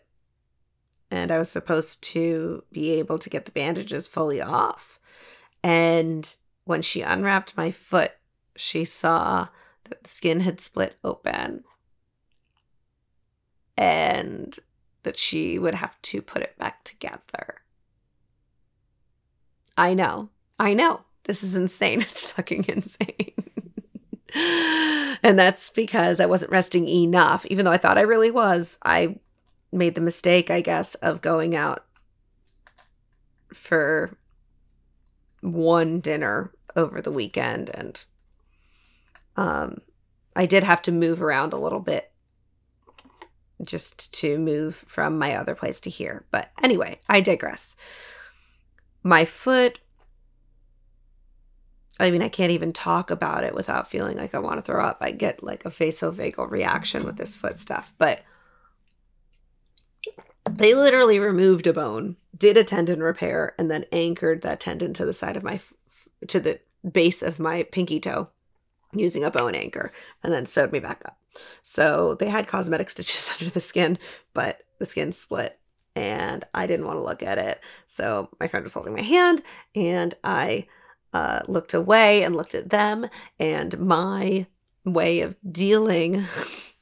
and 1.09 1.31
I 1.31 1.39
was 1.39 1.49
supposed 1.49 2.03
to 2.03 2.63
be 2.71 2.91
able 2.91 3.17
to 3.17 3.29
get 3.29 3.45
the 3.45 3.51
bandages 3.51 4.07
fully 4.07 4.41
off. 4.41 4.99
And 5.63 6.33
when 6.65 6.81
she 6.81 7.01
unwrapped 7.01 7.55
my 7.57 7.71
foot, 7.71 8.11
she 8.55 8.85
saw 8.85 9.47
that 9.85 10.03
the 10.03 10.09
skin 10.09 10.41
had 10.41 10.59
split 10.59 10.95
open 11.03 11.63
and 13.77 14.57
that 15.07 15.17
she 15.17 15.57
would 15.57 15.73
have 15.73 15.99
to 16.01 16.21
put 16.21 16.41
it 16.41 16.57
back 16.57 16.83
together. 16.83 17.61
I 19.77 19.93
know. 19.93 20.27
I 20.59 20.73
know. 20.73 21.05
This 21.23 21.43
is 21.43 21.55
insane. 21.55 22.01
It's 22.01 22.29
fucking 22.33 22.65
insane. 22.67 23.31
and 25.23 25.39
that's 25.39 25.69
because 25.69 26.19
I 26.19 26.25
wasn't 26.25 26.51
resting 26.51 26.89
enough, 26.89 27.45
even 27.45 27.63
though 27.63 27.71
I 27.71 27.77
thought 27.77 27.97
I 27.97 28.01
really 28.01 28.31
was. 28.31 28.77
I 28.83 29.15
made 29.71 29.95
the 29.95 30.01
mistake, 30.01 30.51
I 30.51 30.59
guess, 30.59 30.95
of 30.95 31.21
going 31.21 31.55
out 31.55 31.85
for 33.53 34.17
one 35.39 36.01
dinner 36.01 36.51
over 36.75 37.01
the 37.01 37.11
weekend 37.11 37.69
and 37.69 38.03
um 39.37 39.77
I 40.35 40.45
did 40.45 40.65
have 40.65 40.81
to 40.81 40.91
move 40.91 41.21
around 41.21 41.53
a 41.53 41.57
little 41.57 41.79
bit 41.79 42.11
just 43.63 44.13
to 44.13 44.37
move 44.37 44.75
from 44.75 45.17
my 45.17 45.35
other 45.35 45.55
place 45.55 45.79
to 45.81 45.89
here. 45.89 46.25
But 46.31 46.51
anyway, 46.61 46.99
I 47.09 47.21
digress. 47.21 47.75
My 49.03 49.25
foot 49.25 49.79
I 51.99 52.11
mean, 52.11 52.21
I 52.21 52.29
can't 52.29 52.51
even 52.51 52.71
talk 52.73 53.09
about 53.09 53.43
it 53.43 53.55
without 53.55 53.89
feeling 53.89 54.17
like 54.17 54.35
I 54.35 54.39
want 54.39 54.57
to 54.57 54.61
throw 54.61 54.83
up. 54.83 54.97
I 55.01 55.11
get 55.11 55.43
like 55.43 55.65
a 55.65 55.71
vasovagal 55.71 56.49
reaction 56.49 57.03
with 57.03 57.17
this 57.17 57.35
foot 57.35 57.57
stuff. 57.57 57.91
But 57.97 58.21
they 60.47 60.75
literally 60.75 61.19
removed 61.19 61.65
a 61.67 61.73
bone, 61.73 62.17
did 62.37 62.55
a 62.55 62.63
tendon 62.63 63.01
repair, 63.01 63.55
and 63.57 63.69
then 63.71 63.85
anchored 63.91 64.43
that 64.43 64.59
tendon 64.59 64.93
to 64.93 65.05
the 65.05 65.13
side 65.13 65.37
of 65.37 65.43
my, 65.43 65.59
to 66.27 66.39
the 66.39 66.59
base 66.89 67.23
of 67.23 67.39
my 67.39 67.63
pinky 67.63 67.99
toe 67.99 68.29
using 68.93 69.23
a 69.23 69.31
bone 69.31 69.55
anchor, 69.55 69.91
and 70.23 70.31
then 70.31 70.45
sewed 70.45 70.71
me 70.71 70.79
back 70.79 71.01
up. 71.05 71.17
So 71.61 72.15
they 72.15 72.29
had 72.29 72.47
cosmetic 72.47 72.89
stitches 72.91 73.31
under 73.33 73.51
the 73.51 73.59
skin, 73.59 73.97
but 74.33 74.61
the 74.79 74.85
skin 74.85 75.11
split 75.11 75.59
and 75.95 76.45
I 76.53 76.67
didn't 76.67 76.85
want 76.85 76.99
to 76.99 77.03
look 77.03 77.23
at 77.23 77.39
it. 77.39 77.59
So 77.87 78.29
my 78.39 78.47
friend 78.47 78.63
was 78.63 78.75
holding 78.75 78.93
my 78.93 79.01
hand 79.01 79.41
and 79.75 80.13
I 80.23 80.67
uh, 81.11 81.41
looked 81.47 81.73
away 81.73 82.23
and 82.23 82.35
looked 82.35 82.53
at 82.53 82.69
them. 82.69 83.07
And 83.39 83.79
my 83.79 84.45
way 84.85 85.21
of 85.21 85.35
dealing 85.51 86.25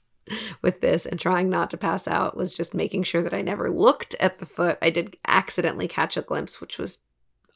with 0.62 0.82
this 0.82 1.06
and 1.06 1.18
trying 1.18 1.50
not 1.50 1.70
to 1.70 1.78
pass 1.78 2.08
out 2.08 2.36
was 2.36 2.54
just 2.54 2.74
making 2.74 3.04
sure 3.04 3.22
that 3.24 3.34
I 3.34 3.41
never 3.41 3.70
looked 3.70 4.15
at 4.20 4.39
the 4.39 4.46
foot. 4.46 4.78
I 4.82 4.89
did 4.89 5.15
accidentally 5.28 5.88
catch 5.88 6.18
a 6.18 6.22
glimpse, 6.22 6.60
which 6.60 6.78
was 6.78 7.00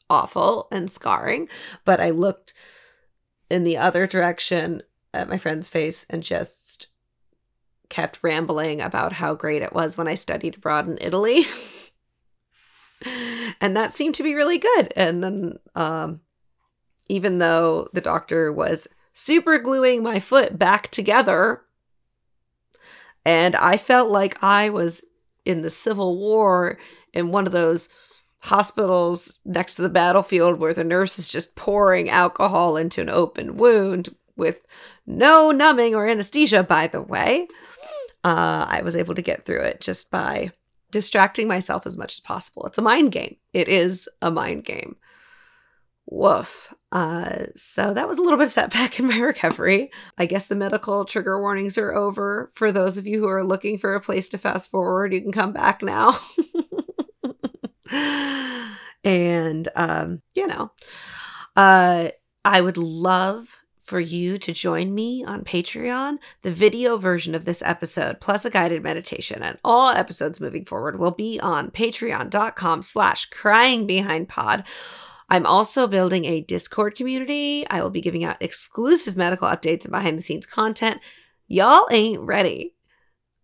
awful 0.08 0.66
and 0.72 0.90
scarring, 0.90 1.48
but 1.84 2.00
I 2.00 2.10
looked 2.10 2.54
in 3.50 3.64
the 3.64 3.76
other 3.76 4.06
direction 4.06 4.82
at 5.12 5.28
my 5.28 5.36
friend's 5.36 5.68
face 5.68 6.06
and 6.08 6.22
just 6.22 6.86
kept 7.90 8.20
rambling 8.22 8.80
about 8.80 9.12
how 9.12 9.34
great 9.34 9.62
it 9.62 9.74
was 9.74 9.98
when 9.98 10.08
I 10.08 10.14
studied 10.14 10.56
abroad 10.56 10.88
in 10.88 10.96
Italy. 11.00 11.44
and 13.60 13.76
that 13.76 13.92
seemed 13.92 14.14
to 14.14 14.22
be 14.22 14.34
really 14.34 14.58
good. 14.58 14.92
And 14.96 15.22
then 15.22 15.58
um, 15.74 16.20
even 17.08 17.38
though 17.38 17.88
the 17.92 18.00
doctor 18.00 18.52
was 18.52 18.88
super 19.12 19.58
gluing 19.58 20.02
my 20.02 20.20
foot 20.20 20.58
back 20.58 20.88
together. 20.88 21.62
And 23.24 23.56
I 23.56 23.76
felt 23.76 24.10
like 24.10 24.42
I 24.42 24.70
was 24.70 25.04
in 25.44 25.62
the 25.62 25.70
Civil 25.70 26.18
War 26.18 26.78
in 27.12 27.32
one 27.32 27.46
of 27.46 27.52
those 27.52 27.88
hospitals 28.42 29.38
next 29.44 29.74
to 29.74 29.82
the 29.82 29.88
battlefield 29.88 30.58
where 30.58 30.72
the 30.72 30.84
nurse 30.84 31.18
is 31.18 31.28
just 31.28 31.56
pouring 31.56 32.08
alcohol 32.08 32.76
into 32.76 33.00
an 33.00 33.10
open 33.10 33.56
wound 33.56 34.14
with 34.36 34.64
no 35.06 35.50
numbing 35.50 35.94
or 35.94 36.08
anesthesia, 36.08 36.62
by 36.62 36.86
the 36.86 37.02
way. 37.02 37.48
Uh, 38.24 38.66
I 38.68 38.82
was 38.82 38.96
able 38.96 39.14
to 39.14 39.22
get 39.22 39.44
through 39.44 39.62
it 39.62 39.80
just 39.80 40.10
by 40.10 40.52
distracting 40.90 41.48
myself 41.48 41.86
as 41.86 41.96
much 41.96 42.14
as 42.14 42.20
possible. 42.20 42.66
It's 42.66 42.78
a 42.78 42.82
mind 42.82 43.12
game. 43.12 43.36
It 43.52 43.68
is 43.68 44.08
a 44.20 44.30
mind 44.30 44.64
game. 44.64 44.96
Woof. 46.06 46.74
Uh, 46.92 47.44
so 47.54 47.94
that 47.94 48.08
was 48.08 48.18
a 48.18 48.22
little 48.22 48.36
bit 48.36 48.48
of 48.48 48.50
setback 48.50 48.98
in 48.98 49.06
my 49.06 49.18
recovery. 49.18 49.90
I 50.18 50.26
guess 50.26 50.48
the 50.48 50.56
medical 50.56 51.04
trigger 51.04 51.40
warnings 51.40 51.78
are 51.78 51.94
over. 51.94 52.50
For 52.54 52.72
those 52.72 52.98
of 52.98 53.06
you 53.06 53.20
who 53.20 53.28
are 53.28 53.44
looking 53.44 53.78
for 53.78 53.94
a 53.94 54.00
place 54.00 54.28
to 54.30 54.38
fast 54.38 54.70
forward, 54.70 55.14
you 55.14 55.20
can 55.22 55.32
come 55.32 55.52
back 55.52 55.82
now. 55.82 56.12
and 59.04 59.68
um, 59.76 60.22
you 60.34 60.46
know, 60.46 60.72
uh, 61.56 62.08
I 62.44 62.60
would 62.60 62.76
love 62.76 63.59
for 63.90 64.00
you 64.00 64.38
to 64.38 64.52
join 64.52 64.94
me 64.94 65.22
on 65.24 65.44
Patreon. 65.44 66.16
The 66.40 66.50
video 66.50 66.96
version 66.96 67.34
of 67.34 67.44
this 67.44 67.60
episode, 67.60 68.20
plus 68.20 68.46
a 68.46 68.50
guided 68.50 68.82
meditation, 68.82 69.42
and 69.42 69.58
all 69.62 69.90
episodes 69.90 70.40
moving 70.40 70.64
forward 70.64 70.98
will 70.98 71.10
be 71.10 71.38
on 71.40 71.70
patreon.com 71.70 72.80
slash 72.80 73.26
crying 73.26 73.86
behind 73.86 74.28
pod 74.28 74.64
I'm 75.30 75.46
also 75.46 75.86
building 75.86 76.24
a 76.24 76.40
Discord 76.40 76.96
community. 76.96 77.64
I 77.70 77.82
will 77.82 77.90
be 77.90 78.00
giving 78.00 78.24
out 78.24 78.36
exclusive 78.40 79.16
medical 79.16 79.48
updates 79.48 79.84
and 79.84 79.92
behind 79.92 80.18
the 80.18 80.22
scenes 80.22 80.44
content. 80.44 80.98
Y'all 81.46 81.86
ain't 81.90 82.20
ready. 82.20 82.74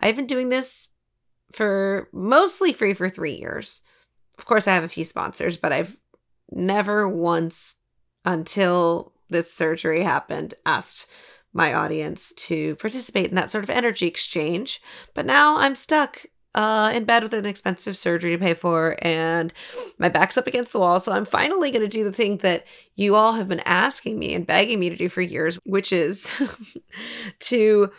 I've 0.00 0.16
been 0.16 0.26
doing 0.26 0.48
this 0.48 0.88
for 1.52 2.08
mostly 2.12 2.72
free 2.72 2.92
for 2.92 3.08
three 3.08 3.36
years. 3.36 3.82
Of 4.36 4.46
course, 4.46 4.66
I 4.66 4.74
have 4.74 4.82
a 4.82 4.88
few 4.88 5.04
sponsors, 5.04 5.56
but 5.56 5.72
I've 5.72 5.96
never 6.50 7.08
once 7.08 7.76
until 8.24 9.12
this 9.28 9.52
surgery 9.52 10.02
happened 10.02 10.54
asked 10.64 11.06
my 11.52 11.72
audience 11.72 12.32
to 12.36 12.76
participate 12.76 13.28
in 13.28 13.34
that 13.34 13.50
sort 13.50 13.64
of 13.64 13.70
energy 13.70 14.06
exchange. 14.06 14.80
But 15.14 15.26
now 15.26 15.56
I'm 15.56 15.74
stuck 15.74 16.26
uh, 16.54 16.90
in 16.94 17.04
bed 17.04 17.22
with 17.22 17.34
an 17.34 17.46
expensive 17.46 17.96
surgery 17.96 18.32
to 18.32 18.38
pay 18.38 18.54
for, 18.54 18.96
and 19.02 19.52
my 19.98 20.08
back's 20.08 20.38
up 20.38 20.46
against 20.46 20.72
the 20.72 20.78
wall. 20.78 20.98
So 20.98 21.12
I'm 21.12 21.24
finally 21.24 21.70
going 21.70 21.82
to 21.82 21.88
do 21.88 22.04
the 22.04 22.12
thing 22.12 22.38
that 22.38 22.66
you 22.94 23.14
all 23.14 23.34
have 23.34 23.48
been 23.48 23.60
asking 23.60 24.18
me 24.18 24.34
and 24.34 24.46
begging 24.46 24.80
me 24.80 24.88
to 24.88 24.96
do 24.96 25.08
for 25.08 25.20
years, 25.20 25.56
which 25.66 25.92
is 25.92 26.42
to 27.40 27.90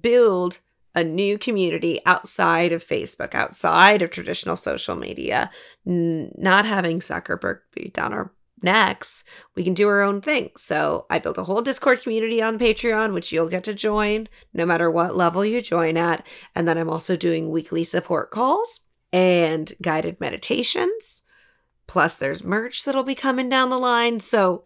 build 0.00 0.60
a 0.94 1.04
new 1.04 1.36
community 1.36 2.00
outside 2.06 2.72
of 2.72 2.86
Facebook, 2.86 3.34
outside 3.34 4.02
of 4.02 4.10
traditional 4.10 4.56
social 4.56 4.96
media, 4.96 5.50
n- 5.86 6.32
not 6.36 6.64
having 6.64 7.00
Zuckerberg 7.00 7.58
be 7.74 7.90
down 7.90 8.14
our 8.14 8.32
necks, 8.62 9.24
we 9.54 9.64
can 9.64 9.74
do 9.74 9.88
our 9.88 10.02
own 10.02 10.20
thing. 10.20 10.50
So 10.56 11.06
I 11.10 11.18
built 11.18 11.38
a 11.38 11.44
whole 11.44 11.62
Discord 11.62 12.02
community 12.02 12.40
on 12.40 12.58
Patreon, 12.58 13.12
which 13.12 13.32
you'll 13.32 13.48
get 13.48 13.64
to 13.64 13.74
join 13.74 14.28
no 14.54 14.64
matter 14.64 14.90
what 14.90 15.16
level 15.16 15.44
you 15.44 15.60
join 15.60 15.96
at. 15.96 16.26
And 16.54 16.66
then 16.66 16.78
I'm 16.78 16.90
also 16.90 17.16
doing 17.16 17.50
weekly 17.50 17.84
support 17.84 18.30
calls 18.30 18.80
and 19.12 19.72
guided 19.82 20.20
meditations. 20.20 21.22
Plus, 21.86 22.16
there's 22.16 22.42
merch 22.42 22.84
that'll 22.84 23.04
be 23.04 23.14
coming 23.14 23.48
down 23.48 23.70
the 23.70 23.78
line. 23.78 24.18
So 24.18 24.64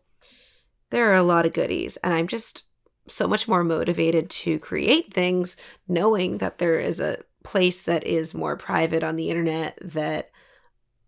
there 0.90 1.10
are 1.10 1.16
a 1.16 1.22
lot 1.22 1.46
of 1.46 1.52
goodies. 1.52 1.96
And 1.98 2.14
I'm 2.14 2.26
just 2.26 2.64
so 3.06 3.26
much 3.26 3.48
more 3.48 3.64
motivated 3.64 4.30
to 4.30 4.58
create 4.58 5.12
things, 5.12 5.56
knowing 5.88 6.38
that 6.38 6.58
there 6.58 6.78
is 6.78 7.00
a 7.00 7.18
place 7.42 7.84
that 7.84 8.04
is 8.04 8.34
more 8.34 8.56
private 8.56 9.02
on 9.02 9.16
the 9.16 9.30
internet 9.30 9.78
that 9.82 10.30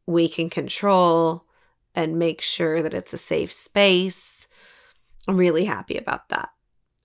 we 0.06 0.28
can 0.28 0.50
control 0.50 1.46
and 1.94 2.18
make 2.18 2.40
sure 2.40 2.82
that 2.82 2.94
it's 2.94 3.12
a 3.12 3.18
safe 3.18 3.52
space. 3.52 4.48
I'm 5.28 5.36
really 5.36 5.64
happy 5.64 5.96
about 5.96 6.28
that. 6.30 6.50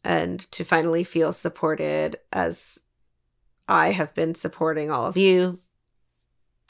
And 0.03 0.39
to 0.51 0.63
finally 0.63 1.03
feel 1.03 1.33
supported 1.33 2.17
as 2.31 2.79
I 3.67 3.91
have 3.91 4.13
been 4.13 4.33
supporting 4.35 4.89
all 4.89 5.05
of 5.05 5.17
you. 5.17 5.57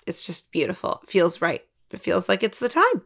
It's 0.06 0.26
just 0.26 0.52
beautiful. 0.52 1.02
It 1.04 1.10
feels 1.10 1.42
right. 1.42 1.62
It 1.92 2.02
feels 2.02 2.28
like 2.28 2.44
it's 2.44 2.60
the 2.60 2.70
time. 2.70 3.04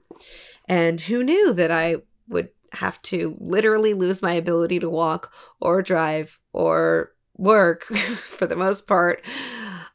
And 0.68 1.02
who 1.02 1.24
knew 1.24 1.54
that 1.54 1.72
I 1.72 1.98
would 2.30 2.50
have 2.74 3.02
to 3.02 3.36
literally 3.40 3.94
lose 3.94 4.22
my 4.22 4.34
ability 4.34 4.80
to 4.80 4.90
walk 4.90 5.34
or 5.60 5.82
drive 5.82 6.40
or 6.54 7.12
work 7.38 7.84
for 7.86 8.48
the 8.48 8.56
most 8.56 8.88
part 8.88 9.26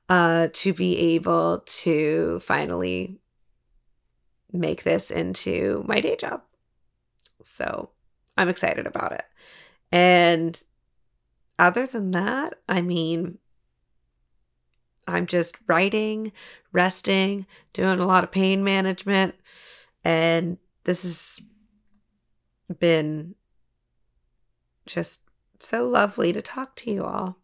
uh, 0.09 0.49
to 0.53 0.75
be 0.75 1.15
able 1.15 1.63
to 1.67 2.41
finally 2.41 3.19
make 4.53 4.83
this 4.83 5.11
into 5.11 5.85
my 5.87 6.01
day 6.01 6.17
job. 6.17 6.43
So 7.43 7.91
I'm 8.37 8.49
excited 8.49 8.87
about 8.87 9.13
it. 9.13 9.25
And 9.93 10.61
other 11.59 11.87
than 11.87 12.11
that, 12.13 12.55
I 12.69 12.81
mean, 12.81 13.39
I'm 15.07 15.27
just 15.27 15.57
writing, 15.69 16.33
resting, 16.73 17.47
doing 17.73 18.01
a 18.01 18.07
lot 18.07 18.25
of 18.25 18.33
pain 18.33 18.65
management. 18.65 19.35
And 20.05 20.59
this 20.85 21.03
has 21.05 21.41
been 22.79 23.35
just 24.85 25.23
so 25.61 25.89
lovely 25.89 26.33
to 26.33 26.43
talk 26.43 26.75
to 26.77 26.91
you 26.91 27.05
all. 27.05 27.39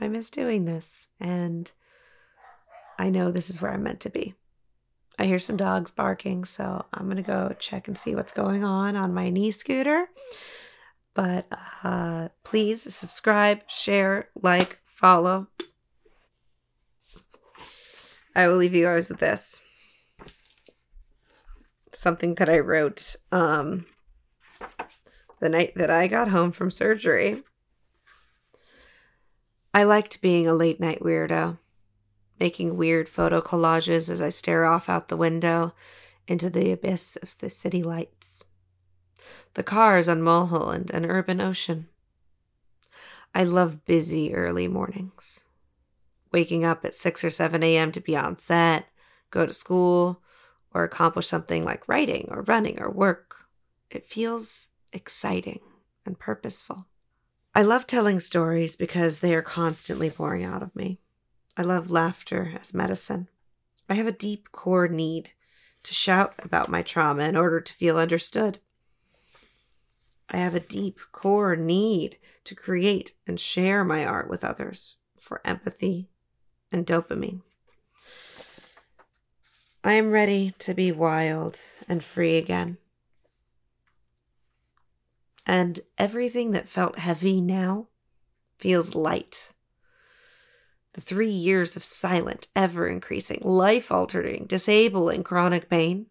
I 0.00 0.08
miss 0.08 0.30
doing 0.30 0.64
this. 0.64 1.08
And 1.18 1.70
I 2.98 3.10
know 3.10 3.30
this 3.30 3.50
is 3.50 3.60
where 3.60 3.72
I'm 3.72 3.82
meant 3.82 4.00
to 4.00 4.10
be. 4.10 4.34
I 5.18 5.24
hear 5.24 5.38
some 5.38 5.56
dogs 5.56 5.90
barking, 5.90 6.44
so 6.44 6.84
I'm 6.92 7.06
to 7.16 7.22
go 7.22 7.54
check 7.58 7.88
and 7.88 7.96
see 7.96 8.14
what's 8.14 8.32
going 8.32 8.64
on 8.64 8.96
on 8.96 9.14
my 9.14 9.30
knee 9.30 9.50
scooter. 9.50 10.08
But 11.14 11.46
uh, 11.82 12.28
please 12.44 12.94
subscribe, 12.94 13.62
share, 13.68 14.28
like, 14.34 14.78
follow. 14.84 15.46
I 18.34 18.46
will 18.48 18.56
leave 18.56 18.74
you 18.74 18.84
guys 18.84 19.08
with 19.08 19.18
this. 19.18 19.62
Something 21.94 22.34
that 22.34 22.50
I 22.50 22.58
wrote 22.58 23.16
um, 23.32 23.86
the 25.40 25.48
night 25.48 25.72
that 25.76 25.90
I 25.90 26.06
got 26.08 26.28
home 26.28 26.52
from 26.52 26.70
surgery. 26.70 27.42
I 29.72 29.84
liked 29.84 30.20
being 30.20 30.46
a 30.46 30.52
late 30.52 30.80
night 30.80 31.00
weirdo 31.00 31.58
making 32.38 32.76
weird 32.76 33.08
photo 33.08 33.40
collages 33.40 34.10
as 34.10 34.20
I 34.20 34.28
stare 34.28 34.64
off 34.64 34.88
out 34.88 35.08
the 35.08 35.16
window 35.16 35.74
into 36.28 36.50
the 36.50 36.72
abyss 36.72 37.16
of 37.16 37.36
the 37.38 37.50
city 37.50 37.82
lights. 37.82 38.44
The 39.54 39.62
cars 39.62 40.08
on 40.08 40.22
Mulholland 40.22 40.90
and 40.92 41.06
Urban 41.06 41.40
Ocean. 41.40 41.88
I 43.34 43.44
love 43.44 43.84
busy 43.84 44.34
early 44.34 44.68
mornings. 44.68 45.44
Waking 46.32 46.64
up 46.64 46.84
at 46.84 46.94
6 46.94 47.24
or 47.24 47.30
7 47.30 47.62
a.m. 47.62 47.92
to 47.92 48.00
be 48.00 48.16
on 48.16 48.36
set, 48.36 48.86
go 49.30 49.46
to 49.46 49.52
school, 49.52 50.22
or 50.74 50.84
accomplish 50.84 51.26
something 51.26 51.64
like 51.64 51.88
writing 51.88 52.28
or 52.30 52.42
running 52.42 52.80
or 52.80 52.90
work. 52.90 53.46
It 53.90 54.06
feels 54.06 54.68
exciting 54.92 55.60
and 56.04 56.18
purposeful. 56.18 56.86
I 57.54 57.62
love 57.62 57.86
telling 57.86 58.20
stories 58.20 58.76
because 58.76 59.20
they 59.20 59.34
are 59.34 59.42
constantly 59.42 60.10
pouring 60.10 60.44
out 60.44 60.62
of 60.62 60.76
me. 60.76 61.00
I 61.56 61.62
love 61.62 61.90
laughter 61.90 62.52
as 62.60 62.74
medicine. 62.74 63.28
I 63.88 63.94
have 63.94 64.06
a 64.06 64.12
deep 64.12 64.52
core 64.52 64.88
need 64.88 65.30
to 65.84 65.94
shout 65.94 66.34
about 66.38 66.68
my 66.68 66.82
trauma 66.82 67.24
in 67.24 67.36
order 67.36 67.60
to 67.60 67.72
feel 67.72 67.96
understood. 67.96 68.58
I 70.28 70.38
have 70.38 70.54
a 70.54 70.60
deep 70.60 70.98
core 71.12 71.56
need 71.56 72.18
to 72.44 72.54
create 72.54 73.14
and 73.26 73.40
share 73.40 73.84
my 73.84 74.04
art 74.04 74.28
with 74.28 74.44
others 74.44 74.96
for 75.18 75.40
empathy 75.44 76.10
and 76.70 76.84
dopamine. 76.84 77.42
I 79.82 79.92
am 79.92 80.10
ready 80.10 80.52
to 80.58 80.74
be 80.74 80.90
wild 80.92 81.60
and 81.88 82.02
free 82.02 82.36
again. 82.36 82.76
And 85.46 85.78
everything 85.96 86.50
that 86.50 86.68
felt 86.68 86.98
heavy 86.98 87.40
now 87.40 87.86
feels 88.58 88.96
light 88.96 89.52
the 90.96 91.02
three 91.02 91.30
years 91.30 91.76
of 91.76 91.84
silent, 91.84 92.48
ever 92.56 92.88
increasing, 92.88 93.38
life 93.42 93.92
altering, 93.92 94.46
disabling 94.46 95.22
chronic 95.22 95.68
pain. 95.68 96.06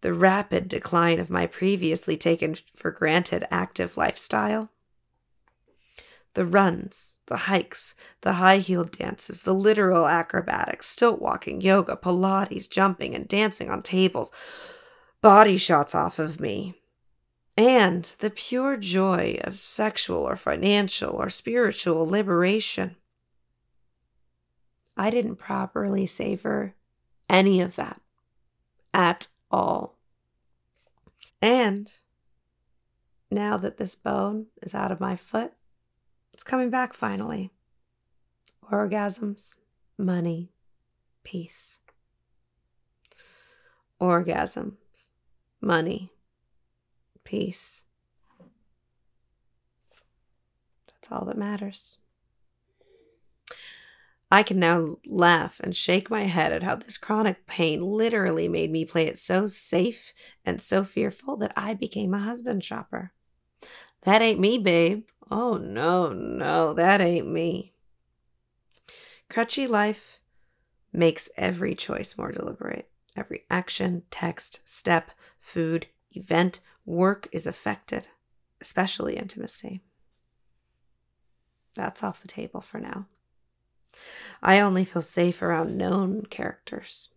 The 0.00 0.14
rapid 0.14 0.68
decline 0.68 1.20
of 1.20 1.28
my 1.28 1.46
previously 1.46 2.16
taken 2.16 2.54
for 2.74 2.90
granted 2.90 3.44
active 3.50 3.98
lifestyle. 3.98 4.70
The 6.32 6.46
runs, 6.46 7.18
the 7.26 7.36
hikes, 7.36 7.94
the 8.22 8.34
high 8.34 8.58
heeled 8.58 8.96
dances, 8.96 9.42
the 9.42 9.54
literal 9.54 10.06
acrobatics, 10.06 10.86
stilt 10.86 11.20
walking, 11.20 11.60
yoga, 11.60 11.96
Pilates, 11.96 12.68
jumping 12.68 13.14
and 13.14 13.28
dancing 13.28 13.68
on 13.68 13.82
tables, 13.82 14.32
body 15.20 15.58
shots 15.58 15.94
off 15.94 16.18
of 16.18 16.40
me, 16.40 16.80
and 17.56 18.04
the 18.18 18.30
pure 18.30 18.76
joy 18.76 19.38
of 19.42 19.56
sexual 19.56 20.28
or 20.28 20.36
financial 20.36 21.14
or 21.14 21.30
spiritual 21.30 22.06
liberation. 22.06 22.96
I 24.96 25.10
didn't 25.10 25.36
properly 25.36 26.06
savor 26.06 26.74
any 27.28 27.60
of 27.60 27.76
that 27.76 28.00
at 28.92 29.28
all. 29.50 29.98
And 31.42 31.92
now 33.30 33.56
that 33.56 33.76
this 33.76 33.94
bone 33.94 34.46
is 34.62 34.74
out 34.74 34.92
of 34.92 35.00
my 35.00 35.16
foot, 35.16 35.52
it's 36.32 36.42
coming 36.42 36.70
back 36.70 36.92
finally. 36.92 37.50
Orgasms, 38.70 39.56
money, 39.98 40.50
peace. 41.22 41.80
Orgasms, 44.00 45.10
money, 45.60 46.10
peace. 47.24 47.84
That's 50.88 51.10
all 51.10 51.24
that 51.26 51.38
matters. 51.38 51.98
I 54.30 54.42
can 54.42 54.58
now 54.58 54.96
laugh 55.06 55.60
and 55.62 55.76
shake 55.76 56.10
my 56.10 56.24
head 56.24 56.52
at 56.52 56.62
how 56.62 56.74
this 56.76 56.98
chronic 56.98 57.46
pain 57.46 57.80
literally 57.80 58.48
made 58.48 58.70
me 58.70 58.84
play 58.84 59.06
it 59.06 59.18
so 59.18 59.46
safe 59.46 60.12
and 60.44 60.60
so 60.60 60.82
fearful 60.82 61.36
that 61.36 61.52
I 61.56 61.74
became 61.74 62.14
a 62.14 62.18
husband 62.18 62.64
shopper. 62.64 63.12
That 64.02 64.22
ain't 64.22 64.40
me, 64.40 64.58
babe. 64.58 65.04
Oh, 65.30 65.56
no, 65.56 66.12
no, 66.12 66.74
that 66.74 67.00
ain't 67.00 67.28
me. 67.28 67.74
Crutchy 69.30 69.68
life 69.68 70.20
makes 70.92 71.28
every 71.36 71.74
choice 71.74 72.18
more 72.18 72.32
deliberate. 72.32 72.90
Every 73.16 73.44
action, 73.50 74.02
text, 74.10 74.60
step, 74.64 75.12
food, 75.38 75.86
event, 76.12 76.60
work 76.84 77.28
is 77.32 77.46
affected, 77.46 78.08
especially 78.60 79.16
intimacy. 79.16 79.80
That's 81.74 82.02
off 82.02 82.22
the 82.22 82.28
table 82.28 82.60
for 82.60 82.78
now. 82.78 83.06
I 84.42 84.60
only 84.60 84.84
feel 84.84 85.02
safe 85.02 85.42
around 85.42 85.76
known 85.76 86.26
characters, 86.26 87.10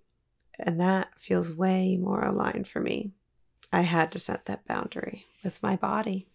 and 0.60 0.80
that 0.80 1.10
feels 1.18 1.54
way 1.54 1.98
more 1.98 2.24
aligned 2.24 2.68
for 2.68 2.80
me. 2.80 3.12
I 3.72 3.82
had 3.82 4.12
to 4.14 4.20
set 4.20 4.46
that 4.46 4.66
boundary 4.66 5.26
with 5.44 5.62
my 5.62 5.76
body. 5.76 6.28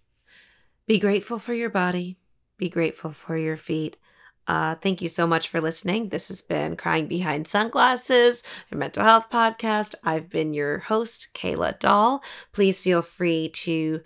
Be 0.86 0.98
grateful 0.98 1.38
for 1.38 1.54
your 1.54 1.70
body, 1.70 2.18
be 2.58 2.68
grateful 2.68 3.12
for 3.12 3.36
your 3.36 3.56
feet. 3.56 3.96
Uh, 4.46 4.74
thank 4.76 5.00
you 5.00 5.08
so 5.08 5.26
much 5.26 5.48
for 5.48 5.60
listening. 5.60 6.08
This 6.08 6.28
has 6.28 6.42
been 6.42 6.76
Crying 6.76 7.06
Behind 7.06 7.46
Sunglasses, 7.46 8.42
a 8.70 8.76
mental 8.76 9.04
health 9.04 9.30
podcast. 9.30 9.94
I've 10.02 10.28
been 10.28 10.52
your 10.52 10.78
host, 10.78 11.28
Keila 11.34 11.78
Dolle. 11.78 12.20
Please 12.52 12.80
feel 12.80 13.02
free 13.02 13.50
to 13.50 14.00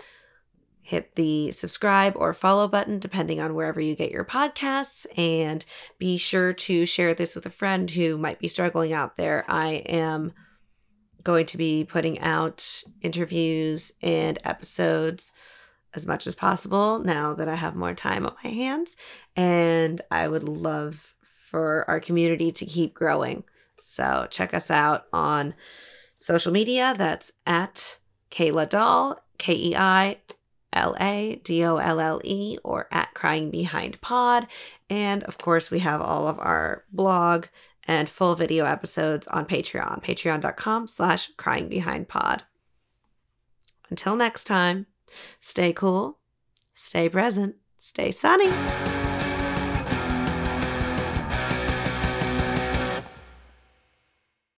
hit 0.82 1.16
the 1.16 1.50
subscribe 1.50 2.12
or 2.16 2.32
follow 2.32 2.68
button, 2.68 3.00
depending 3.00 3.40
on 3.40 3.54
wherever 3.54 3.80
you 3.80 3.96
get 3.96 4.12
your 4.12 4.24
podcasts. 4.24 5.06
And 5.18 5.64
be 5.98 6.16
sure 6.16 6.52
to 6.52 6.86
share 6.86 7.12
this 7.12 7.34
with 7.34 7.46
a 7.46 7.50
friend 7.50 7.90
who 7.90 8.16
might 8.16 8.38
be 8.38 8.46
struggling 8.46 8.92
out 8.92 9.16
there. 9.16 9.44
I 9.48 9.82
am 9.86 10.32
going 11.24 11.46
to 11.46 11.56
be 11.56 11.82
putting 11.82 12.20
out 12.20 12.84
interviews 13.00 13.92
and 14.00 14.38
episodes 14.44 15.32
as 15.96 16.06
much 16.06 16.26
as 16.26 16.34
possible 16.34 16.98
now 16.98 17.34
that 17.34 17.48
I 17.48 17.54
have 17.54 17.74
more 17.74 17.94
time 17.94 18.26
on 18.26 18.34
my 18.44 18.50
hands. 18.50 18.96
And 19.34 20.00
I 20.10 20.28
would 20.28 20.44
love 20.44 21.14
for 21.50 21.84
our 21.88 22.00
community 22.00 22.52
to 22.52 22.66
keep 22.66 22.94
growing. 22.94 23.44
So 23.78 24.26
check 24.30 24.54
us 24.54 24.70
out 24.70 25.06
on 25.12 25.54
social 26.14 26.52
media. 26.52 26.94
That's 26.96 27.32
at 27.46 27.98
Keila 28.30 28.68
Dolle, 28.68 29.16
K 29.38 29.54
E 29.54 29.76
I 29.76 30.18
L 30.72 30.94
A 31.00 31.40
D 31.42 31.64
O 31.64 31.78
L 31.78 32.00
L 32.00 32.20
E 32.24 32.58
or 32.62 32.88
at 32.92 33.14
Crying 33.14 33.50
Behind 33.50 34.00
Pod. 34.00 34.46
And 34.90 35.24
of 35.24 35.38
course, 35.38 35.70
we 35.70 35.80
have 35.80 36.00
all 36.00 36.28
of 36.28 36.38
our 36.38 36.84
blog 36.92 37.46
and 37.86 38.08
full 38.08 38.34
video 38.34 38.64
episodes 38.64 39.26
on 39.28 39.46
Patreon, 39.46 40.02
patreon.com 40.02 40.86
slash 40.86 41.30
crying 41.36 41.68
behind 41.68 42.08
pod. 42.08 42.42
Until 43.88 44.16
next 44.16 44.44
time, 44.44 44.86
stay 45.40 45.72
cool, 45.72 46.18
stay 46.72 47.08
present, 47.08 47.56
stay 47.78 48.10
sunny. 48.10 48.52